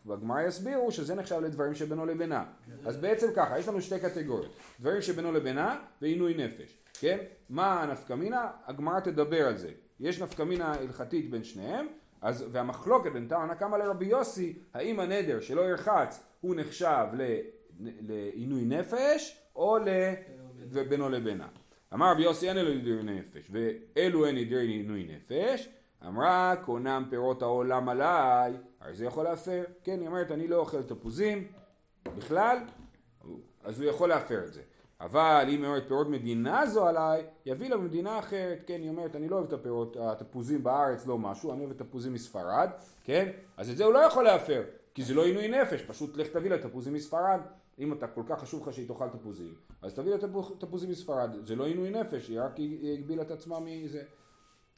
בגמרא 0.08 0.42
יסבירו 0.42 0.92
שזה 0.92 1.14
נחשב 1.14 1.40
לדברים 1.40 1.74
שבינו 1.74 2.06
לבינה. 2.06 2.44
אז 2.84 2.96
בעצם 2.96 3.26
ככה, 3.36 3.58
יש 3.58 3.68
לנו 3.68 3.80
שתי 3.80 4.00
קטגוריות, 4.00 4.56
דברים 4.80 5.02
שבינו 5.02 5.32
לבינה 5.32 5.80
ועינוי 6.02 6.34
נפש, 6.34 6.78
כן? 7.00 7.18
מה 7.50 7.82
הנפקא 7.82 8.12
מינה? 8.12 8.50
הגמרא 8.66 9.00
תדבר 9.00 9.46
על 9.46 9.56
זה. 9.56 9.70
יש 10.00 10.22
נפקא 10.22 10.42
מינה 10.42 10.72
הלכתית 10.74 11.30
בין 11.30 11.44
שניהם, 11.44 11.86
אז, 12.20 12.44
והמחלוקת 12.52 13.12
בין 13.12 13.26
תנא 13.28 13.54
קמא 13.54 13.76
לרבי 13.76 14.06
יוסי, 14.06 14.58
האם 14.74 15.00
הנדר 15.00 15.40
שלא 15.40 15.60
ירחץ 15.60 16.24
הוא 16.40 16.54
נחשב 16.54 17.06
לעינוי 17.80 18.64
נפש 18.64 19.42
או 19.56 19.78
ל... 19.78 19.88
ובינו 20.70 21.08
לבינה. 21.08 21.46
אמר 21.94 22.12
רבי 22.12 22.22
יוסי 22.22 22.48
אין 22.48 22.58
אלו 22.58 22.74
נדרי 22.74 23.02
נפש 23.02 23.50
ואלו 23.50 24.26
אין 24.26 24.36
עינוי 24.36 25.08
נפש 25.14 25.68
אמרה 26.06 26.54
קונם 26.64 27.04
פירות 27.10 27.42
העולם 27.42 27.88
עליי 27.88 28.56
הרי 28.80 28.94
זה 28.94 29.04
יכול 29.04 29.24
להפר. 29.24 29.64
כן 29.84 30.00
היא 30.00 30.06
אומרת 30.08 30.30
אני 30.30 30.48
לא 30.48 30.56
אוכל 30.56 30.82
תפוזים 30.82 31.48
בכלל 32.16 32.58
אז 33.64 33.80
הוא 33.80 33.90
יכול 33.90 34.08
להפר 34.08 34.44
את 34.44 34.52
זה. 34.52 34.62
אבל 35.00 35.44
אם 35.48 35.58
היא 35.62 35.66
אומרת 35.66 35.88
פירות 35.88 36.08
מדינה 36.08 36.66
זו 36.66 36.86
עליי 36.86 37.26
יביא 37.46 37.70
לה 37.70 37.76
מדינה 37.76 38.18
אחרת. 38.18 38.58
כן 38.66 38.80
היא 38.82 38.90
אומרת 38.90 39.16
אני 39.16 39.28
לא 39.28 39.36
אוהב 39.36 39.46
את 39.46 39.52
הפירות 39.52 39.96
התפוזים 40.00 40.62
בארץ 40.64 41.06
לא 41.06 41.18
משהו 41.18 41.52
אני 41.52 41.60
אוהב 41.60 41.70
את 41.70 41.80
התפוזים 41.80 42.12
מספרד 42.14 42.70
כן? 43.04 43.30
אז 43.56 43.70
את 43.70 43.76
זה 43.76 43.84
הוא 43.84 43.92
לא 43.92 43.98
יכול 43.98 44.24
להפר 44.24 44.62
כי 44.94 45.04
זה 45.04 45.14
לא 45.14 45.24
עינוי 45.24 45.48
נפש. 45.48 45.82
פשוט 45.82 46.16
לך 46.16 46.26
תביא 46.28 46.50
לה 46.50 46.58
תפוזים 46.58 46.94
מספרד. 46.94 47.40
אם 47.78 47.92
אתה 47.92 48.06
כל 48.06 48.22
כך 48.28 48.40
חשוב 48.40 48.68
לך 48.68 48.74
שהיא 48.74 48.88
תאכל 48.88 49.08
תפוזים, 49.08 49.54
אז 49.82 49.94
תביא 49.94 50.12
לה 50.14 50.18
תפוז- 50.18 50.52
תפוזים 50.58 50.90
מספרד, 50.90 51.30
זה 51.42 51.56
לא 51.56 51.66
עינוי 51.66 51.90
נפש, 51.90 52.28
היא 52.28 52.40
רק 52.40 52.52
הגבילה 52.94 53.22
את 53.22 53.30
עצמה 53.30 53.58
מזה. 53.60 54.02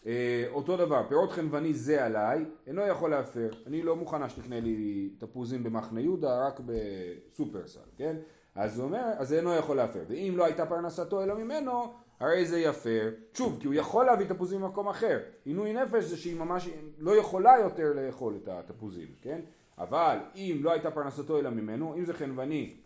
אה, 0.06 0.44
אותו 0.50 0.76
דבר, 0.76 1.02
פירות 1.08 1.32
חנווני 1.32 1.74
זה 1.74 2.04
עליי, 2.04 2.44
אינו 2.66 2.86
יכול 2.86 3.10
להפר, 3.10 3.50
אני 3.66 3.82
לא 3.82 3.96
מוכנה 3.96 4.28
שתקנה 4.28 4.60
לי 4.60 5.10
תפוזים 5.18 5.62
במחנה 5.62 6.00
יהודה, 6.00 6.46
רק 6.46 6.60
בסופרסל, 6.66 7.80
כן? 7.96 8.16
אז 8.54 8.78
הוא 8.78 8.86
אומר, 8.86 9.04
אז 9.18 9.28
זה 9.28 9.36
אינו 9.36 9.54
יכול 9.54 9.76
להפר, 9.76 10.00
ואם 10.08 10.34
לא 10.36 10.44
הייתה 10.44 10.66
פרנסתו 10.66 11.22
אלא 11.22 11.34
ממנו, 11.34 11.92
הרי 12.20 12.46
זה 12.46 12.58
יפר, 12.58 13.10
שוב, 13.34 13.58
כי 13.60 13.66
הוא 13.66 13.74
יכול 13.74 14.06
להביא 14.06 14.26
תפוזים 14.26 14.60
ממקום 14.60 14.88
אחר, 14.88 15.18
עינוי 15.44 15.72
נפש 15.72 16.04
זה 16.04 16.16
שהיא 16.16 16.38
ממש 16.38 16.68
לא 16.98 17.16
יכולה 17.16 17.52
יותר 17.60 17.92
לאכול 17.92 18.38
את 18.42 18.48
התפוזים, 18.48 19.08
כן? 19.22 19.40
אבל 19.78 20.18
אם 20.34 20.60
לא 20.62 20.72
הייתה 20.72 20.90
פרנסתו 20.90 21.38
אלא 21.38 21.50
ממנו, 21.50 21.94
אם 21.94 22.04
זה 22.04 22.14
חנווני 22.14 22.76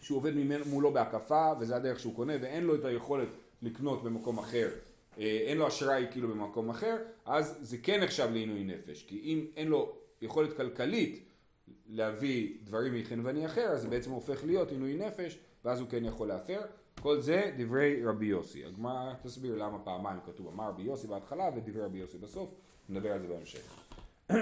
שהוא 0.00 0.18
עובד 0.18 0.34
ממנו, 0.34 0.64
מולו 0.64 0.92
בהקפה 0.92 1.52
וזה 1.60 1.76
הדרך 1.76 1.98
שהוא 1.98 2.14
קונה 2.14 2.32
ואין 2.40 2.64
לו 2.64 2.74
את 2.74 2.84
היכולת 2.84 3.28
לקנות 3.62 4.04
במקום 4.04 4.38
אחר, 4.38 4.68
אין 5.16 5.58
לו 5.58 5.68
אשראי 5.68 6.06
כאילו 6.10 6.28
במקום 6.28 6.70
אחר, 6.70 6.96
אז 7.24 7.58
זה 7.60 7.76
כן 7.82 8.02
נחשב 8.02 8.28
לעינוי 8.32 8.64
נפש, 8.64 9.02
כי 9.02 9.20
אם 9.24 9.46
אין 9.56 9.68
לו 9.68 9.96
יכולת 10.22 10.56
כלכלית 10.56 11.24
להביא 11.88 12.54
דברים 12.64 12.94
מחנווני 12.94 13.46
אחר, 13.46 13.66
אז 13.66 13.82
זה 13.82 13.88
בעצם 13.88 14.10
הופך 14.10 14.44
להיות 14.44 14.70
עינוי 14.70 14.94
נפש, 14.94 15.38
ואז 15.64 15.80
הוא 15.80 15.88
כן 15.88 16.04
יכול 16.04 16.28
להפר. 16.28 16.60
כל 17.00 17.20
זה 17.20 17.52
דברי 17.58 18.04
רבי 18.04 18.26
יוסי. 18.26 18.64
הגמרא 18.64 19.12
תסביר 19.22 19.54
למה 19.56 19.78
פעמיים 19.78 20.20
כתוב 20.26 20.48
אמר 20.48 20.68
רבי 20.68 20.82
יוסי 20.82 21.06
בהתחלה 21.06 21.50
ודברי 21.56 21.82
רבי 21.82 21.98
יוסי 21.98 22.18
בסוף, 22.18 22.50
נדבר 22.88 23.12
על 23.12 23.20
זה 23.20 23.28
בהמשך. 23.28 23.84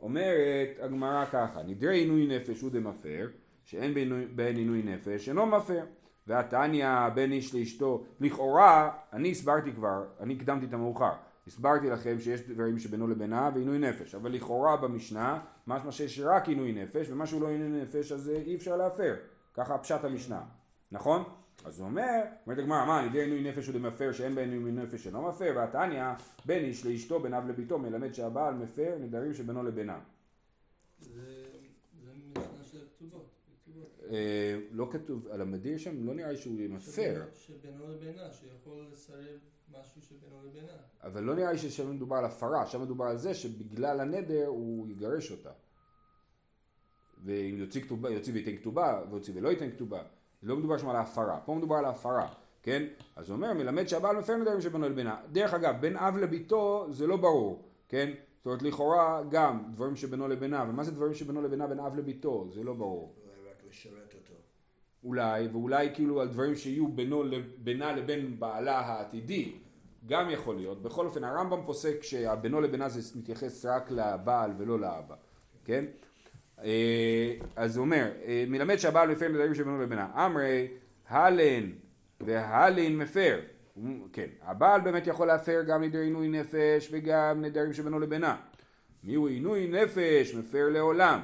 אומרת 0.00 0.68
הגמרא 0.80 1.24
ככה, 1.24 1.62
נדרי 1.62 1.98
עינוי 1.98 2.26
נפש 2.26 2.60
הוא 2.60 2.70
דמפר, 2.70 3.28
שאין 3.64 3.94
בהן 4.36 4.56
עינוי 4.56 4.82
נפש, 4.82 5.28
אינו 5.28 5.46
מפר. 5.46 5.84
והתניא 6.26 7.08
בין 7.14 7.32
איש 7.32 7.54
לאשתו, 7.54 8.04
לכאורה, 8.20 8.90
אני 9.12 9.30
הסברתי 9.30 9.72
כבר, 9.72 10.04
אני 10.20 10.34
הקדמתי 10.34 10.66
את 10.66 10.72
המאוחר, 10.72 11.12
הסברתי 11.46 11.90
לכם 11.90 12.20
שיש 12.20 12.40
דברים 12.40 12.78
שבינו 12.78 13.08
לבינה 13.08 13.50
ועינוי 13.54 13.78
נפש, 13.78 14.14
אבל 14.14 14.32
לכאורה 14.32 14.76
במשנה, 14.76 15.40
משמע 15.66 15.92
שיש 15.92 16.20
רק 16.20 16.48
עינוי 16.48 16.72
נפש, 16.72 17.10
ומה 17.10 17.26
שהוא 17.26 17.42
לא 17.42 17.48
עינוי 17.48 17.82
נפש 17.82 18.12
אז 18.12 18.30
אי 18.46 18.56
אפשר 18.56 18.76
להפר, 18.76 19.14
ככה 19.54 19.78
פשט 19.78 20.04
המשנה, 20.04 20.42
נכון? 20.92 21.24
אז 21.64 21.80
הוא 21.80 21.88
אומר, 21.88 22.22
אומרת 22.46 22.58
הגמרא, 22.58 22.84
מה, 22.84 23.00
על 23.00 23.06
ידי 23.06 23.20
עינוי 23.20 23.42
נפש 23.42 23.66
הוא 23.66 23.74
דמפר 23.74 24.12
שאין 24.12 24.34
בהם 24.34 24.50
עינוי 24.50 24.72
נפש 24.72 25.04
שאינו 25.04 25.28
מפר, 25.28 25.52
והתניא, 25.56 26.04
בין 26.44 26.64
איש 26.64 26.86
לאשתו, 26.86 27.20
בין 27.20 27.34
אב 27.34 27.48
לביתו, 27.48 27.78
מלמד 27.78 28.12
שהבעל 28.14 28.54
מפר 28.54 28.96
נדרים 29.00 29.34
שבינו 29.34 29.62
לבינה. 29.62 29.98
זה 31.00 31.20
משנה 32.30 32.64
של 32.64 32.78
הכתובות. 32.86 33.26
הכתובות. 33.60 33.95
אה, 33.95 33.95
לא 34.70 34.88
כתוב, 34.90 35.28
על 35.28 35.40
המדיר 35.40 35.78
שם 35.78 36.06
לא 36.06 36.14
נראה 36.14 36.30
לי 36.30 36.36
שהוא 36.36 36.54
שבינו- 36.54 36.80
שבינו 37.34 37.88
לבינה, 37.88 38.32
שיכול 38.32 38.86
לסרב 38.92 39.38
משהו 39.70 40.02
שבינו 40.02 40.36
לבינה. 40.46 40.72
אבל 41.02 41.22
לא 41.22 41.34
נראה 41.34 41.52
לי 41.52 41.58
ששם 41.58 41.90
מדובר 41.94 42.16
על 42.16 42.24
הפרה, 42.24 42.66
שם 42.66 42.82
מדובר 42.82 43.04
על 43.04 43.16
זה 43.16 43.34
שבגלל 43.34 44.00
הנדר 44.00 44.46
הוא 44.46 44.88
יגרש 44.88 45.30
אותה. 45.30 45.50
ואם 47.24 47.54
יוציא 47.58 47.80
כתובה, 47.82 48.10
יוציא 48.10 48.32
וייתן 48.32 48.56
כתובה, 48.56 49.02
ויוציא 49.10 49.32
ולא 49.36 49.48
ייתן 49.48 49.70
כתובה, 49.70 50.02
לא 50.42 50.56
מדובר 50.56 50.78
שם 50.78 50.88
על 50.88 50.96
ההפרה, 50.96 51.40
פה 51.44 51.54
מדובר 51.54 51.76
על 51.76 51.84
ההפרה, 51.84 52.28
כן? 52.62 52.86
אז 53.16 53.28
הוא 53.28 53.36
אומר, 53.36 53.52
מלמד 53.54 53.86
שהבעל 53.88 54.16
מפר 54.16 54.36
נדרים 54.36 54.60
שבינו 54.60 54.88
לבינה. 54.88 55.16
דרך 55.32 55.54
אגב, 55.54 55.74
בין 55.80 55.96
אב 55.96 56.16
לביתו 56.16 56.86
זה 56.90 57.06
לא 57.06 57.16
ברור, 57.16 57.62
כן? 57.88 58.12
זאת 58.38 58.46
אומרת, 58.46 58.62
לכאורה 58.62 59.22
גם 59.30 59.62
דברים 59.72 59.96
שבינו 59.96 60.28
לבינה, 60.28 60.64
ומה 60.68 60.84
זה 60.84 60.90
דברים 60.90 61.14
שבינו 61.14 61.42
לבינה 61.42 61.66
בין 61.66 61.80
אב 61.80 61.96
לביתו? 61.96 62.48
זה 62.50 62.62
לא 62.64 62.74
ברור. 62.74 63.14
לשרת 63.68 64.14
אותו. 64.14 64.34
אולי, 65.04 65.48
ואולי 65.52 65.94
כאילו 65.94 66.20
על 66.20 66.28
דברים 66.28 66.54
שיהיו 66.54 66.88
בינו, 66.88 67.24
בינה 67.58 67.92
לבין 67.92 68.40
בעלה 68.40 68.78
העתידי, 68.78 69.52
גם 70.06 70.30
יכול 70.30 70.56
להיות. 70.56 70.82
בכל 70.82 71.06
אופן, 71.06 71.24
הרמב"ם 71.24 71.62
פוסק 71.64 72.02
שהבינו 72.02 72.60
לבינה 72.60 72.88
זה 72.88 73.18
מתייחס 73.18 73.64
רק 73.64 73.90
לבעל 73.90 74.50
ולא 74.58 74.80
לאבא, 74.80 75.14
כן? 75.64 75.84
אה, 76.62 77.34
אז 77.56 77.76
הוא 77.76 77.84
אומר, 77.84 78.10
אה, 78.24 78.44
מלמד 78.48 78.76
שהבעל 78.76 79.10
מפר 79.10 79.28
נדרים 79.28 79.54
שבינו 79.54 79.82
לבינה. 79.82 80.26
אמרי, 80.26 80.68
הלן, 81.08 81.70
והלין 82.20 82.98
מפר. 82.98 83.40
כן, 84.12 84.26
הבעל 84.42 84.80
באמת 84.80 85.06
יכול 85.06 85.26
להפר 85.26 85.62
גם 85.66 85.82
נדר 85.82 85.98
עינוי 85.98 86.28
נפש 86.28 86.88
וגם 86.92 87.44
נדרים 87.44 87.72
שבינו 87.72 87.98
לבינה. 87.98 88.36
מיהו 89.04 89.26
עינוי 89.26 89.66
נפש 89.66 90.34
מפר 90.34 90.68
לעולם, 90.68 91.20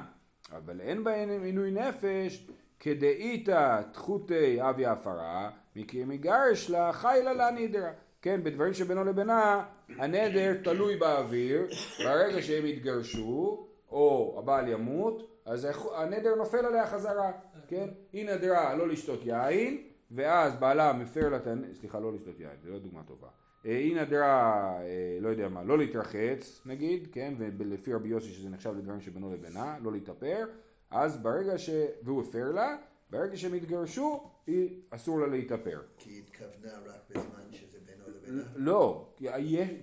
אבל 0.57 0.81
אין 0.81 1.03
בהם 1.03 1.43
עינוי 1.43 1.71
נפש 1.71 2.47
כדאיתא 2.79 3.81
תחותי 3.91 4.69
אבי 4.69 4.85
הפרה, 4.85 5.49
מקי 5.75 6.03
מגרש 6.05 6.69
לה 6.69 6.93
חיילה 6.93 7.33
לה 7.33 7.51
נדרה. 7.51 7.91
כן, 8.21 8.43
בדברים 8.43 8.73
שבינו 8.73 9.03
לבינה, 9.03 9.65
הנדר 9.89 10.53
תלוי 10.63 10.95
באוויר, 10.95 11.67
ברגע 11.99 12.41
שהם 12.41 12.65
יתגרשו, 12.65 13.67
או 13.89 14.35
הבעל 14.39 14.67
ימות, 14.67 15.41
אז 15.45 15.67
הנדר 15.95 16.35
נופל 16.35 16.65
עליה 16.65 16.87
חזרה, 16.87 17.31
כן? 17.67 17.89
היא 18.13 18.25
נדרה 18.25 18.75
לא 18.75 18.87
לשתות 18.87 19.19
יין, 19.25 19.83
ואז 20.11 20.55
בעלה 20.55 20.93
מפר 20.93 21.29
לה 21.29 21.37
את 21.37 21.47
הנדר, 21.47 21.73
סליחה, 21.73 21.99
לא 21.99 22.13
לשתות 22.13 22.39
יין, 22.39 22.55
זו 22.63 22.69
לא 22.69 22.79
דוגמה 22.79 23.03
טובה. 23.03 23.27
אה, 23.65 23.77
היא 23.77 23.95
נדרה, 23.95 24.63
אה, 24.81 25.17
לא 25.21 25.29
יודע 25.29 25.49
מה, 25.49 25.63
לא 25.63 25.77
להתרחץ 25.77 26.61
נגיד, 26.65 27.07
כן, 27.11 27.33
ולפי 27.37 27.93
רבי 27.93 28.09
יוסי 28.09 28.29
שזה 28.29 28.49
נחשב 28.49 28.73
לדברים 28.77 29.01
שבינו 29.01 29.33
לבינה, 29.33 29.77
לא 29.81 29.91
להתאפר, 29.91 30.45
אז 30.89 31.17
ברגע 31.17 31.57
ש... 31.57 31.69
והוא 32.03 32.23
הפר 32.23 32.51
לה, 32.51 32.77
ברגע 33.09 33.37
שהם 33.37 33.53
התגרשו, 33.53 34.29
היא 34.47 34.81
אסור 34.89 35.19
לה 35.19 35.27
להתאפר. 35.27 35.81
כי 35.97 36.09
היא 36.09 36.23
התכוונה 36.23 36.73
רק 36.85 37.09
בזמן 37.09 37.51
שזה 37.51 37.77
בינו 37.85 38.03
לבינה? 38.07 38.43
לא, 38.55 39.13
כי, 39.17 39.27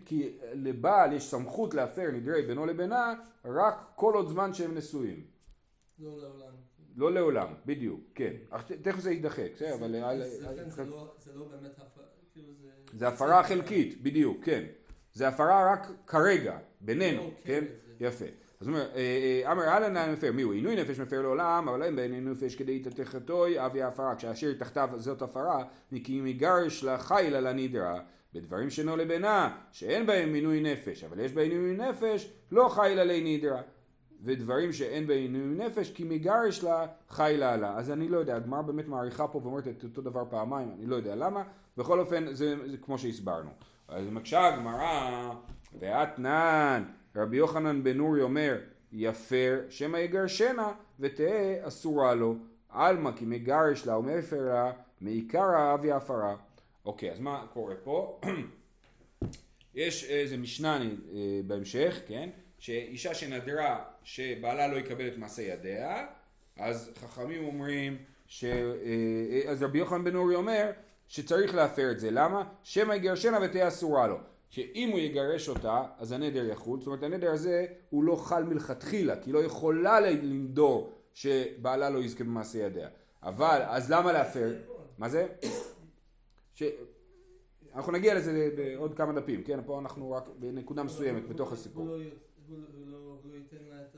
כי 0.04 0.38
לבעל 0.52 1.12
יש 1.12 1.30
סמכות 1.30 1.74
להפר 1.74 2.10
נדרי 2.12 2.42
בינו 2.42 2.66
לבינה 2.66 3.14
רק 3.44 3.92
כל 3.94 4.14
עוד 4.14 4.28
זמן 4.28 4.54
שהם 4.54 4.74
נשואים. 4.74 5.26
לא 5.98 6.18
לעולם. 6.20 6.52
לא 6.96 7.12
לעולם, 7.12 7.54
בדיוק, 7.66 8.00
כן. 8.14 8.32
תכף 8.82 9.00
זה 9.00 9.10
יידחק, 9.10 9.48
בסדר, 9.54 9.74
אבל... 9.74 10.22
זה 11.18 11.34
לא 11.34 11.48
באמת 11.48 11.78
הפרה, 11.78 12.04
כאילו 12.32 12.54
זה... 12.54 12.79
זה 12.92 13.08
הפרה 13.08 13.42
חלקית, 13.42 14.02
בדיוק, 14.02 14.44
כן. 14.44 14.62
זה 15.12 15.28
הפרה 15.28 15.72
רק 15.72 15.86
כרגע, 16.06 16.58
בינינו, 16.80 17.22
לא, 17.22 17.30
כן? 17.44 17.64
יפה. 18.00 18.24
אז 18.60 18.68
הוא 18.68 18.76
אומר, 18.76 18.86
אה, 18.94 19.42
אה, 19.44 19.52
אמר 19.52 19.62
אהלן 19.62 20.12
מפר, 20.12 20.32
מי 20.32 20.42
הוא? 20.42 20.52
עינוי 20.52 20.76
נפש 20.76 21.00
מפר 21.00 21.22
לעולם, 21.22 21.68
אבל 21.68 21.82
אין 21.82 21.96
בין 21.96 22.12
עינוי 22.12 22.32
נפש 22.32 22.54
כדי 22.54 22.78
תתחתוי 22.78 23.66
אבי 23.66 23.82
ההפרה, 23.82 24.14
כשאשר 24.16 24.52
תחתיו 24.52 24.90
זאת 24.96 25.22
הפרה, 25.22 25.64
נקי 25.92 26.20
מגרש 26.20 26.84
לה 26.84 26.98
חיילה 26.98 27.40
לנדרה, 27.40 28.00
בדברים 28.34 28.70
שאינו 28.70 28.96
לבינה, 28.96 29.56
שאין 29.72 30.06
בהם 30.06 30.34
עינוי 30.34 30.60
נפש, 30.60 31.04
אבל 31.04 31.20
יש 31.20 31.32
בהם 31.32 31.50
עינוי 31.50 31.76
נפש, 31.76 32.32
לא 32.52 32.68
חיילה 32.68 33.04
לנדרה. 33.04 33.62
ודברים 34.24 34.72
שאין 34.72 35.06
בהם 35.06 35.18
עינוי 35.18 35.66
נפש, 35.66 35.90
כי 35.90 36.04
מגרש 36.04 36.62
לה 36.62 36.86
חיילה 37.08 37.56
לה. 37.56 37.76
אז 37.76 37.90
אני 37.90 38.08
לא 38.08 38.18
יודע, 38.18 38.36
הגמרא 38.36 38.62
באמת 38.62 38.88
מעריכה 38.88 39.28
פה 39.28 39.40
ואומרת 39.42 39.68
את 39.68 39.84
אותו 39.84 40.02
דבר 40.02 40.24
פעמיים, 40.30 40.68
אני 40.78 40.86
לא 40.86 40.96
יודע 40.96 41.14
למה, 41.14 41.42
בכל 41.76 42.00
אופן 42.00 42.32
זה, 42.32 42.54
זה 42.70 42.76
כמו 42.76 42.98
שהסברנו. 42.98 43.50
אז 43.88 44.10
מקשה 44.10 44.46
הגמרא, 44.46 45.32
ואתנן 45.78 46.84
רבי 47.16 47.36
יוחנן 47.36 47.82
בן 47.82 47.96
נורי 47.96 48.22
אומר, 48.22 48.58
יפר 48.92 49.60
שמא 49.68 49.96
יגרשנה 49.96 50.72
ותהא 51.00 51.68
אסורה 51.68 52.14
לו. 52.14 52.36
עלמא 52.68 53.10
כי 53.16 53.24
מגרש 53.24 53.86
לה 53.86 53.98
ומפר 53.98 54.42
לה 54.42 54.72
מעיקרא 55.00 55.74
אבי 55.74 55.92
הפרה. 55.92 56.36
אוקיי, 56.84 57.12
אז 57.12 57.20
מה 57.20 57.46
קורה 57.52 57.74
פה? 57.84 58.20
יש 59.74 60.04
איזה 60.04 60.36
משנה 60.36 60.78
אה, 60.82 61.40
בהמשך, 61.46 62.00
כן? 62.06 62.30
שאישה 62.58 63.14
שנדרה 63.14 63.84
שבעלה 64.04 64.68
לא 64.68 64.76
יקבל 64.76 65.08
את 65.08 65.18
מעשה 65.18 65.42
ידיה, 65.42 66.06
אז 66.56 66.92
חכמים 67.00 67.44
אומרים, 67.44 67.96
ש... 68.26 68.44
אה, 68.44 69.50
אז 69.50 69.62
רבי 69.62 69.78
יוחנן 69.78 70.04
בן 70.04 70.12
נורי 70.12 70.34
אומר 70.34 70.70
שצריך 71.08 71.54
להפר 71.54 71.90
את 71.90 72.00
זה, 72.00 72.10
למה? 72.10 72.44
שמא 72.62 72.94
יגרשנה 72.94 73.38
ותהיה 73.42 73.68
אסורה 73.68 74.06
לו. 74.06 74.16
שאם 74.50 74.88
הוא 74.92 74.98
יגרש 74.98 75.48
אותה, 75.48 75.82
אז 75.98 76.12
הנדר 76.12 76.44
יחול, 76.44 76.78
זאת 76.78 76.86
אומרת 76.86 77.02
הנדר 77.02 77.30
הזה 77.30 77.66
הוא 77.90 78.04
לא 78.04 78.16
חל 78.16 78.44
מלכתחילה, 78.44 79.16
כי 79.16 79.32
לא 79.32 79.38
יכולה 79.38 80.00
לנדור 80.00 80.92
שבעלה 81.14 81.90
לא 81.90 81.98
יזכה 81.98 82.24
במעשה 82.24 82.58
ידיה. 82.58 82.88
אבל, 83.22 83.62
אז 83.66 83.90
למה 83.90 84.12
להפר? 84.12 84.54
מה 84.98 85.08
זה? 85.08 85.26
ש... 86.54 86.62
אנחנו 87.74 87.92
נגיע 87.92 88.14
לזה 88.14 88.50
בעוד 88.56 88.94
כמה 88.94 89.12
דפים, 89.20 89.42
כן? 89.42 89.60
פה 89.66 89.78
אנחנו 89.78 90.10
רק 90.10 90.28
בנקודה 90.38 90.82
מסוימת 90.82 91.28
בתוך 91.28 91.52
הסיפור. 91.52 91.88
הוא 92.50 92.86
לא 93.24 93.34
ייתן 93.34 93.64
לה 93.70 93.82
את 93.82 93.96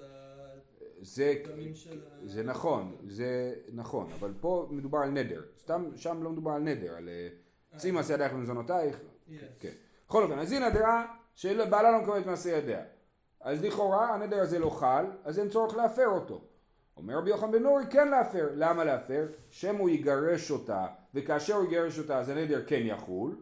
זה, 1.02 1.34
הדמים 1.44 1.74
של 1.74 2.00
ה... 2.06 2.26
זה 2.26 2.42
נכון, 2.42 2.96
זה 3.06 3.54
נכון, 3.72 4.12
אבל 4.12 4.32
פה 4.40 4.68
מדובר 4.70 4.98
על 4.98 5.10
נדר, 5.10 5.42
סתם 5.58 5.90
שם 5.96 6.22
לא 6.22 6.30
מדובר 6.30 6.50
על 6.50 6.62
נדר, 6.62 6.96
על 6.96 7.08
צאי 7.76 7.90
מעשה 7.90 8.14
ידייך 8.14 8.32
במזונותייך, 8.32 9.00
כן. 9.58 9.72
בכל 10.08 10.22
אופן, 10.22 10.38
אז 10.38 10.52
היא 10.52 10.60
נדרה 10.60 11.14
שבעלה 11.34 11.92
לא 11.92 12.02
מקבל 12.02 12.20
את 12.20 12.26
מעשה 12.26 12.50
ידיה. 12.50 12.84
אז 13.40 13.64
לכאורה 13.64 14.14
הנדר 14.14 14.40
הזה 14.40 14.58
לא 14.58 14.70
חל, 14.70 15.06
אז 15.24 15.38
אין 15.38 15.48
צורך 15.48 15.76
להפר 15.76 16.06
אותו. 16.06 16.44
אומר 16.96 17.16
רבי 17.16 17.30
יוחנן 17.30 17.52
בן 17.52 17.62
נורי 17.62 17.84
כן 17.90 18.08
להפר. 18.08 18.48
למה 18.54 18.84
להפר? 18.84 19.26
שם 19.50 19.76
הוא 19.76 19.90
יגרש 19.90 20.50
אותה, 20.50 20.86
וכאשר 21.14 21.54
הוא 21.54 21.64
יגרש 21.64 21.98
אותה 21.98 22.18
אז 22.18 22.28
הנדר 22.28 22.64
כן 22.66 22.82
יחול, 22.84 23.36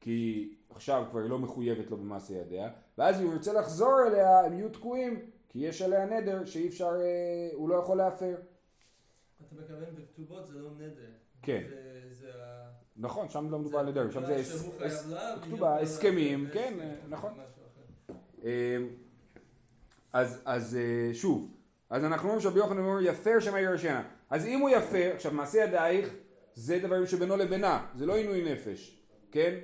כי 0.00 0.48
עכשיו 0.70 1.04
כבר 1.10 1.20
היא 1.20 1.30
לא 1.30 1.38
מחויבת 1.38 1.90
לו 1.90 1.96
במעשה 1.96 2.34
ידיה, 2.34 2.70
ואז 3.00 3.20
אם 3.20 3.26
הוא 3.26 3.32
ירצה 3.32 3.52
לחזור 3.52 4.06
אליה 4.06 4.40
הם 4.40 4.52
יהיו 4.52 4.68
תקועים, 4.68 5.20
כי 5.48 5.58
יש 5.58 5.82
עליה 5.82 6.06
נדר 6.06 6.44
שאי 6.44 6.68
אפשר, 6.68 7.00
אה, 7.00 7.50
הוא 7.52 7.68
לא 7.68 7.74
יכול 7.74 7.96
להפר. 7.96 8.34
אתה 8.34 9.54
מכוון 9.62 9.94
בכתובות 9.94 10.46
זה 10.46 10.58
לא 10.58 10.70
נדר. 10.78 11.10
כן. 11.42 11.62
זה, 11.68 12.00
זה. 12.10 12.30
נכון, 12.96 13.28
שם 13.28 13.50
לא 13.50 13.58
מדובר 13.58 13.78
על 13.78 13.86
נדרים, 13.86 14.10
שם 14.10 14.24
זה 14.26 14.42
כתובה, 15.42 15.80
הסכמים, 15.80 16.48
כן, 16.52 16.74
להפר, 16.78 17.08
נכון. 17.08 17.32
אמ, 18.44 18.48
אז, 20.12 20.42
אז 20.44 20.76
אה, 20.76 21.14
שוב, 21.14 21.50
אז 21.90 22.04
אנחנו 22.04 22.28
אומרים 22.28 22.42
שרבי 22.42 22.58
יוחנן 22.58 22.78
אומר 22.78 23.00
יפר 23.02 23.40
שמא 23.40 23.58
ירשנה. 23.58 24.02
אז 24.30 24.46
אם 24.46 24.60
הוא 24.60 24.70
יפר, 24.70 25.10
עכשיו 25.14 25.32
מעשה 25.32 25.58
ידייך 25.58 26.14
זה 26.54 26.78
דברים 26.78 27.06
שבינו 27.06 27.36
לבינה, 27.36 27.86
זה 27.94 28.06
לא 28.06 28.16
עינוי 28.16 28.52
נפש, 28.52 29.00
כן? 29.32 29.54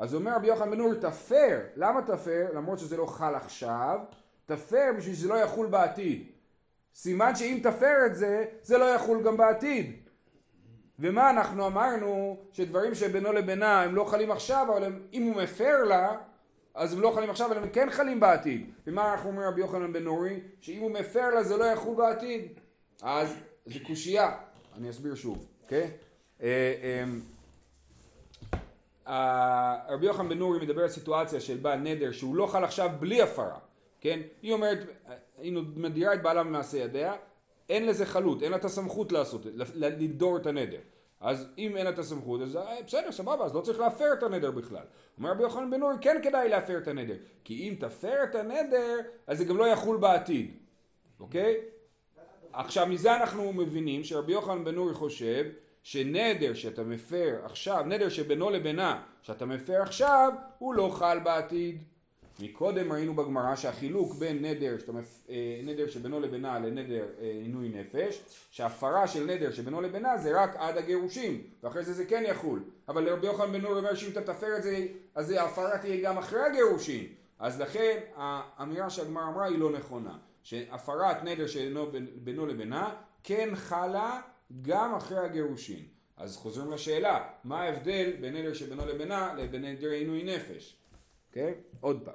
אז 0.00 0.14
אומר 0.14 0.36
רבי 0.36 0.46
יוחנן 0.46 0.70
בן 0.70 0.78
נור 0.78 0.94
תפר, 0.94 1.60
למה 1.76 2.02
תפר? 2.02 2.46
למרות 2.54 2.78
שזה 2.78 2.96
לא 2.96 3.06
חל 3.06 3.34
עכשיו, 3.34 3.98
תפר 4.46 4.90
בשביל 4.98 5.14
שזה 5.14 5.28
לא 5.28 5.34
יחול 5.34 5.66
בעתיד. 5.66 6.26
סימן 6.94 7.36
שאם 7.36 7.60
תפר 7.62 8.06
את 8.06 8.14
זה, 8.14 8.44
זה 8.62 8.78
לא 8.78 8.94
יחול 8.94 9.22
גם 9.22 9.36
בעתיד. 9.36 9.92
ומה 10.98 11.30
אנחנו 11.30 11.66
אמרנו 11.66 12.36
שדברים 12.52 12.94
שבינו 12.94 13.32
לבינה 13.32 13.82
הם 13.82 13.94
לא 13.94 14.04
חלים 14.04 14.30
עכשיו, 14.30 14.66
אבל 14.72 14.84
הם, 14.84 15.02
אם 15.12 15.22
הוא 15.22 15.42
מפר 15.42 15.84
לה, 15.84 16.16
אז 16.74 16.92
הם 16.92 17.00
לא 17.00 17.12
חלים 17.14 17.30
עכשיו, 17.30 17.52
אבל 17.52 17.62
הם 17.62 17.68
כן 17.68 17.90
חלים 17.90 18.20
בעתיד. 18.20 18.70
ומה 18.86 19.12
אנחנו 19.12 19.30
אומרים 19.30 19.48
רבי 19.48 19.60
יוחנן 19.60 19.92
בן 19.92 20.04
נורי? 20.04 20.40
שאם 20.60 20.80
הוא 20.80 20.90
מפר 20.90 21.30
לה 21.34 21.42
זה 21.42 21.56
לא 21.56 21.64
יחול 21.64 21.96
בעתיד. 21.96 22.42
אז 23.02 23.34
זה 23.66 23.78
קושייה, 23.86 24.36
אני 24.76 24.90
אסביר 24.90 25.14
שוב, 25.14 25.46
אוקיי? 25.62 25.90
אה, 26.42 26.74
אמ, 26.82 27.20
אה, 27.20 27.39
רבי 29.88 30.06
יוחנן 30.06 30.28
בן 30.28 30.38
נורי 30.38 30.58
מדבר 30.58 30.82
על 30.82 30.88
סיטואציה 30.88 31.40
של 31.40 31.56
בעל 31.56 31.78
נדר 31.78 32.12
שהוא 32.12 32.36
לא 32.36 32.46
חל 32.46 32.64
עכשיו 32.64 32.90
בלי 33.00 33.22
הפרה, 33.22 33.58
כן? 34.00 34.20
היא 34.42 34.52
אומרת, 34.52 34.78
היא 35.38 35.52
מדירה 35.76 36.14
את 36.14 36.22
בעלה 36.22 36.42
ממעשה 36.42 36.78
ידיה, 36.78 37.14
אין 37.68 37.86
לזה 37.86 38.06
חלות, 38.06 38.42
אין 38.42 38.50
לה 38.50 38.56
את 38.56 38.64
הסמכות 38.64 39.12
לעשות, 39.12 39.46
לדור 39.74 40.36
את 40.36 40.46
הנדר. 40.46 40.80
אז 41.20 41.52
אם 41.58 41.76
אין 41.76 41.84
לה 41.84 41.90
את 41.90 41.98
הסמכות, 41.98 42.40
אז 42.40 42.56
אה, 42.56 42.76
בסדר, 42.86 43.12
סבבה, 43.12 43.44
אז 43.44 43.54
לא 43.54 43.60
צריך 43.60 43.80
להפר 43.80 44.12
את 44.12 44.22
הנדר 44.22 44.50
בכלל. 44.50 44.84
אומר 45.18 45.30
רבי 45.30 45.42
יוחנן 45.42 45.70
בן 45.70 45.80
נורי, 45.80 45.94
כן 46.00 46.16
כדאי 46.22 46.48
להפר 46.48 46.78
את 46.78 46.88
הנדר, 46.88 47.14
כי 47.44 47.68
אם 47.68 47.74
תפר 47.80 48.24
את 48.24 48.34
הנדר, 48.34 48.98
אז 49.26 49.38
זה 49.38 49.44
גם 49.44 49.56
לא 49.56 49.68
יחול 49.68 49.96
בעתיד, 49.96 50.56
אוקיי? 51.20 51.56
עכשיו 52.52 52.86
מזה 52.86 53.16
אנחנו 53.16 53.52
מבינים 53.52 54.04
שרבי 54.04 54.32
יוחנן 54.32 54.64
בן 54.64 54.74
נורי 54.74 54.94
חושב 54.94 55.44
שנדר 55.82 56.54
שאתה 56.54 56.82
מפר 56.82 57.38
עכשיו, 57.44 57.84
נדר 57.86 58.08
שבינו 58.08 58.50
לבינה 58.50 59.02
שאתה 59.22 59.46
מפר 59.46 59.82
עכשיו, 59.82 60.32
הוא 60.58 60.74
לא 60.74 60.90
חל 60.94 61.18
בעתיד. 61.18 61.82
מקודם 62.40 62.92
ראינו 62.92 63.14
בגמרא 63.14 63.56
שהחילוק 63.56 64.14
בין 64.14 64.44
נדר, 64.44 64.78
שאתה. 64.78 64.92
אה, 65.30 65.60
נדר 65.64 65.88
שבינו 65.88 66.20
לבינה 66.20 66.58
לנדר 66.58 67.04
אה, 67.20 67.30
עינוי 67.42 67.68
נפש, 67.68 68.22
שהפרה 68.50 69.06
של 69.06 69.24
נדר 69.26 69.52
שבינו 69.52 69.80
לבינה 69.80 70.18
זה 70.18 70.42
רק 70.42 70.56
עד 70.56 70.76
הגירושים, 70.76 71.42
ואחרי 71.62 71.84
זה 71.84 71.92
זה 71.92 72.04
כן 72.04 72.22
יחול. 72.26 72.64
אבל 72.88 73.04
לרבי 73.04 73.26
יוחנן 73.26 73.52
בן 73.52 73.60
נור 73.60 73.76
אומר 73.78 73.94
שאם 73.94 74.10
אתה 74.10 74.22
תפר 74.22 74.56
את 74.56 74.62
זה, 74.62 74.86
אז 75.14 75.30
ההפרה 75.30 75.78
תהיה 75.78 76.02
גם 76.02 76.18
אחרי 76.18 76.40
הגירושים. 76.40 77.04
אז 77.38 77.60
לכן 77.60 77.98
האמירה 78.16 78.90
שהגמרא 78.90 79.28
אמרה 79.28 79.44
היא 79.44 79.58
לא 79.58 79.70
נכונה. 79.72 80.18
שהפרת 80.42 81.24
נדר 81.24 81.46
שבינו 81.46 82.46
לבינה 82.46 82.94
כן 83.24 83.48
חלה 83.54 84.20
גם 84.62 84.94
אחרי 84.94 85.18
הגירושים. 85.18 85.84
אז 86.16 86.36
חוזרים 86.36 86.70
לשאלה, 86.70 87.24
מה 87.44 87.62
ההבדל 87.62 88.12
בין 88.20 88.36
נדר 88.36 88.54
שבינו 88.54 88.86
לבינה 88.86 89.34
לבין 89.34 89.64
נדר 89.64 89.90
עינוי 89.90 90.24
נפש? 90.24 90.76
אוקיי? 91.28 91.50
Okay? 91.52 91.76
עוד 91.80 92.02
פעם. 92.04 92.14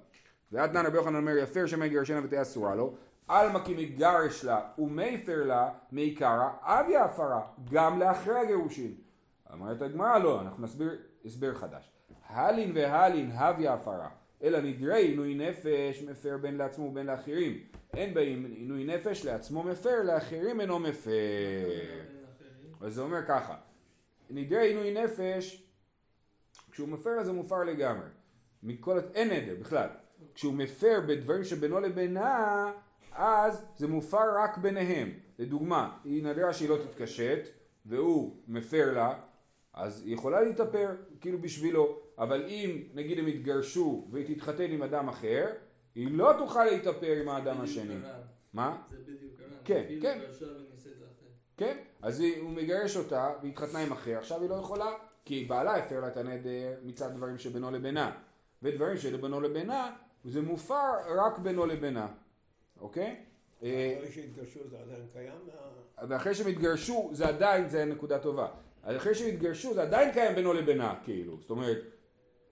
ועדנן 0.51 0.85
רבי 0.85 0.97
יוחנן 0.97 1.15
אומר 1.15 1.37
יפר 1.37 1.65
שמא 1.65 1.85
יגרשנה 1.85 2.21
ותהיה 2.23 2.41
אסורה 2.41 2.75
לו, 2.75 2.95
עלמא 3.27 3.59
כי 3.65 3.73
מגרש 3.73 4.43
לה 4.43 4.61
ומפר 4.77 5.43
לה 5.45 5.69
מעיקרא 5.91 6.49
אביה 6.61 7.03
הפרה, 7.03 7.41
גם 7.71 7.99
לאחרי 7.99 8.39
הגירושין. 8.39 8.95
אומרת 9.53 9.81
הגמרא 9.81 10.17
לא, 10.17 10.41
אנחנו 10.41 10.63
נסביר 10.63 10.97
הסבר 11.25 11.53
חדש. 11.53 11.91
הלין 12.27 12.71
והלין 12.75 13.31
הביא 13.33 13.69
הפרה, 13.69 14.09
אלא 14.43 14.61
נדרי 14.61 15.01
עינוי 15.01 15.35
נפש 15.35 16.03
מפר 16.09 16.37
בין 16.37 16.57
לעצמו 16.57 16.85
ובין 16.85 17.05
לאחרים. 17.05 17.59
אין 17.93 18.13
בעינוי 18.13 18.83
נפש 18.83 19.25
לעצמו 19.25 19.63
מפר, 19.63 20.03
לאחרים 20.03 20.61
אינו 20.61 20.79
מפר. 20.79 21.11
אז 22.85 22.93
זה 22.93 23.01
אומר 23.01 23.25
ככה, 23.27 23.55
נדרי 24.29 24.67
עינוי 24.67 24.93
נפש, 24.93 25.63
כשהוא 26.71 26.89
מפר 26.89 27.09
אז 27.09 27.25
זה 27.25 27.31
מופר 27.31 27.63
לגמרי. 27.63 28.07
מכל, 28.63 28.99
אין 29.13 29.29
נדר 29.29 29.55
בכלל. 29.59 29.87
כשהוא 30.35 30.53
מפר 30.53 30.99
בדברים 31.07 31.43
שבינו 31.43 31.79
לבינה, 31.79 32.71
אז 33.11 33.65
זה 33.77 33.87
מופר 33.87 34.37
רק 34.37 34.57
ביניהם. 34.57 35.09
לדוגמה, 35.39 35.97
היא 36.03 36.23
נדרה 36.23 36.53
שהיא 36.53 36.69
לא 36.69 36.77
תתקשט, 36.77 37.39
והוא 37.85 38.35
מפר 38.47 38.93
לה, 38.93 39.19
אז 39.73 40.05
היא 40.05 40.13
יכולה 40.13 40.41
להתאפר 40.41 40.89
כאילו 41.21 41.41
בשבילו, 41.41 41.99
אבל 42.17 42.45
אם 42.47 42.83
נגיד 42.93 43.19
הם 43.19 43.27
יתגרשו 43.27 44.07
והיא 44.11 44.35
תתחתן 44.35 44.71
עם 44.71 44.83
אדם 44.83 45.09
אחר, 45.09 45.45
היא 45.95 46.07
לא 46.11 46.33
תוכל 46.37 46.65
להתאפר 46.65 47.17
עם 47.21 47.29
האדם 47.29 47.61
השני. 47.61 47.95
מה? 48.53 48.81
זה 48.89 48.97
בדיוק 48.97 49.39
הר"ן. 49.39 49.57
כן, 49.65 49.83
אפילו 49.83 50.01
כן. 50.01 50.19
כן, 51.57 51.77
אז 52.01 52.23
הוא 52.41 52.49
מגרש 52.49 52.97
אותה 52.97 53.31
והיא 53.41 53.51
התחתנה 53.51 53.79
עם 53.79 53.91
אחר, 53.91 54.17
עכשיו 54.17 54.41
היא 54.41 54.49
לא 54.49 54.55
יכולה, 54.55 54.91
כי 55.25 55.45
בעלה 55.45 55.75
הפר 55.75 55.99
לה 55.99 56.07
את 56.07 56.17
הנדר 56.17 56.73
מצד 56.83 57.11
דברים 57.15 57.37
שבינו 57.37 57.71
לבינה, 57.71 58.11
ודברים 58.63 58.97
שבינו 58.97 59.41
לבינה 59.41 59.95
זה 60.25 60.41
מופר 60.41 60.91
רק 61.17 61.39
בינו 61.39 61.65
לבינה, 61.65 62.07
אוקיי? 62.79 63.15
אה, 63.63 63.95
אחרי 63.97 64.11
שהתגרשו 64.11 64.59
זה 64.69 64.77
עדיין 64.79 65.07
קיים? 65.13 65.39
ואחרי 66.09 66.35
שהם 66.35 66.47
התגרשו 66.47 67.09
זה 67.13 67.27
עדיין, 67.27 67.69
זה 67.69 67.85
נקודה 67.85 68.19
טובה, 68.19 68.47
אחרי 68.83 69.15
שהם 69.15 69.27
התגרשו 69.27 69.73
זה 69.73 69.81
עדיין 69.81 70.13
קיים 70.13 70.35
בינו 70.35 70.53
לבינה, 70.53 70.95
כאילו, 71.03 71.37
זאת 71.41 71.49
אומרת, 71.49 71.77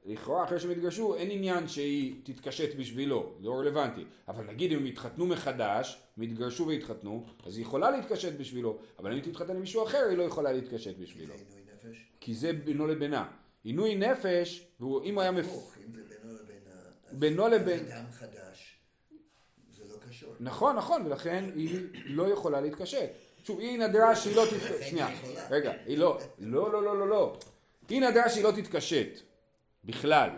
לכאורה 0.05 0.43
אחרי 0.43 0.59
שהם 0.59 0.71
התגרשו 0.71 1.15
אין 1.15 1.31
עניין 1.31 1.67
שהיא 1.67 2.15
תתקשט 2.23 2.75
בשבילו, 2.75 3.33
זה 3.41 3.47
לא 3.47 3.53
רלוונטי, 3.59 4.05
אבל 4.27 4.43
נגיד 4.43 4.71
אם 4.71 4.77
הם 4.77 4.85
התחתנו 4.85 5.25
מחדש, 5.27 5.97
הם 6.17 6.23
התגרשו 6.23 6.67
והתחתנו, 6.67 7.25
אז 7.45 7.57
היא 7.57 7.65
יכולה 7.65 7.91
להתקשט 7.91 8.33
בשבילו, 8.39 8.77
אבל 8.99 9.11
אם 9.11 9.15
היא 9.15 9.23
תתחתן 9.23 9.55
עם 9.55 9.59
מישהו 9.61 9.83
אחר 9.83 10.05
היא 10.09 10.17
לא 10.17 10.23
יכולה 10.23 10.51
להתקשט 10.51 10.97
זה 10.97 11.03
בשבילו, 11.03 11.33
עינוי 11.33 11.61
נפש. 11.75 11.97
כי 12.19 12.33
זה 12.33 12.53
בינו 12.53 12.87
לבינה. 12.87 13.25
עינוי 13.63 13.95
נפש, 13.95 14.67
ואם 14.79 15.13
הוא 15.15 15.21
היה 15.21 15.31
מפ... 15.31 15.45
אם 15.45 15.93
זה 15.93 16.01
בינו 16.09 16.33
לבינה, 16.33 16.71
אז- 17.07 17.15
בינו 17.19 17.47
לבין- 17.47 17.85
אדם 17.91 18.05
חדש, 18.11 18.77
זה 19.77 19.83
לא 19.89 19.95
קשור. 20.09 20.33
נכון, 20.39 20.75
נכון, 20.75 21.05
ולכן 21.05 21.49
היא 21.55 21.79
לא 22.05 22.23
יכולה 22.33 22.61
להתקשט. 22.61 23.09
שוב, 23.43 23.59
היא 23.59 23.79
נדרה 23.79 24.15
שהיא 24.15 24.35
לא 24.35 24.43
תתקשט, 24.45 24.81
שנייה. 24.89 25.07
רגע, 25.49 25.73
היא 25.85 25.97
לא, 25.97 26.19
לא, 26.39 26.71
לא, 26.73 26.83
לא, 26.83 26.97
לא, 26.99 27.07
לא. 27.09 27.37
היא 27.89 28.01
נדרה 28.01 28.29
שהיא 28.29 28.43
לא 28.43 28.51
תתקשט, 28.51 29.19
בכלל. 29.85 30.29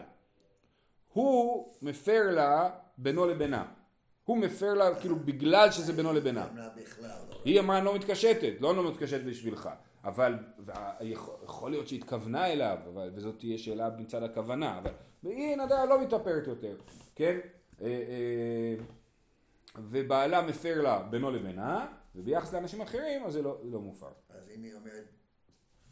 הוא 1.13 1.67
מפר 1.81 2.31
לה 2.31 2.69
בינו 2.97 3.25
לבינה. 3.25 3.65
הוא 4.23 4.38
מפר 4.38 4.73
לה 4.73 4.99
כאילו 4.99 5.15
בגלל 5.15 5.71
שזה 5.71 5.93
בינו 5.93 6.13
לבינה. 6.13 6.47
לא. 6.55 7.15
היא 7.45 7.60
אמרה 7.60 7.77
אני 7.77 7.86
לא 7.86 7.95
מתקשטת, 7.95 8.53
לא 8.60 8.75
לא 8.75 8.91
מתקשט 8.91 9.21
בשבילך. 9.21 9.69
אבל 10.03 10.38
יכול 11.43 11.71
להיות 11.71 11.88
שהיא 11.88 11.99
התכוונה 11.99 12.47
אליו, 12.47 12.77
אבל, 12.93 13.12
וזאת 13.13 13.39
תהיה 13.39 13.58
שאלה 13.58 13.89
מצד 13.97 14.23
הכוונה, 14.23 14.77
אבל 14.77 14.91
היא 15.23 15.55
נדרה 15.55 15.86
לא 15.86 16.01
מתאפרת 16.01 16.47
יותר, 16.47 16.75
כן? 17.15 17.39
אה, 17.81 17.88
אה, 17.88 18.75
ובעלה 19.77 20.41
מפר 20.41 20.81
לה 20.81 21.03
בינו 21.03 21.31
לבינה, 21.31 21.88
וביחס 22.15 22.53
לאנשים 22.53 22.81
אחרים 22.81 23.25
אז 23.25 23.34
זה 23.34 23.41
לא, 23.41 23.58
לא 23.63 23.79
מופר. 23.79 24.10
אז 24.29 24.49
אם 24.55 24.63
היא 24.63 24.73
אומרת 24.73 25.05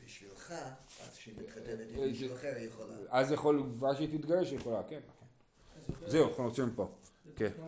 בשבילך, 0.05 0.51
אז 0.51 1.17
כשהיא 1.17 1.33
מתחתנת 1.43 1.67
אה, 1.79 1.85
עם 2.03 2.09
מישהו 2.09 2.27
זה- 2.27 2.35
אחר 2.35 2.53
היא 2.55 2.67
יכולה. 2.67 2.93
אז 3.09 3.31
יכול, 3.31 3.63
כבר 3.77 3.95
שהיא 3.95 4.17
תתגרש 4.19 4.51
היא 4.51 4.59
יכולה, 4.59 4.83
כן, 4.83 4.99
נכון. 5.07 6.07
זהו, 6.09 6.29
אנחנו 6.29 6.43
עוצרים 6.43 6.69
פה. 6.75 6.91
כן. 7.35 7.49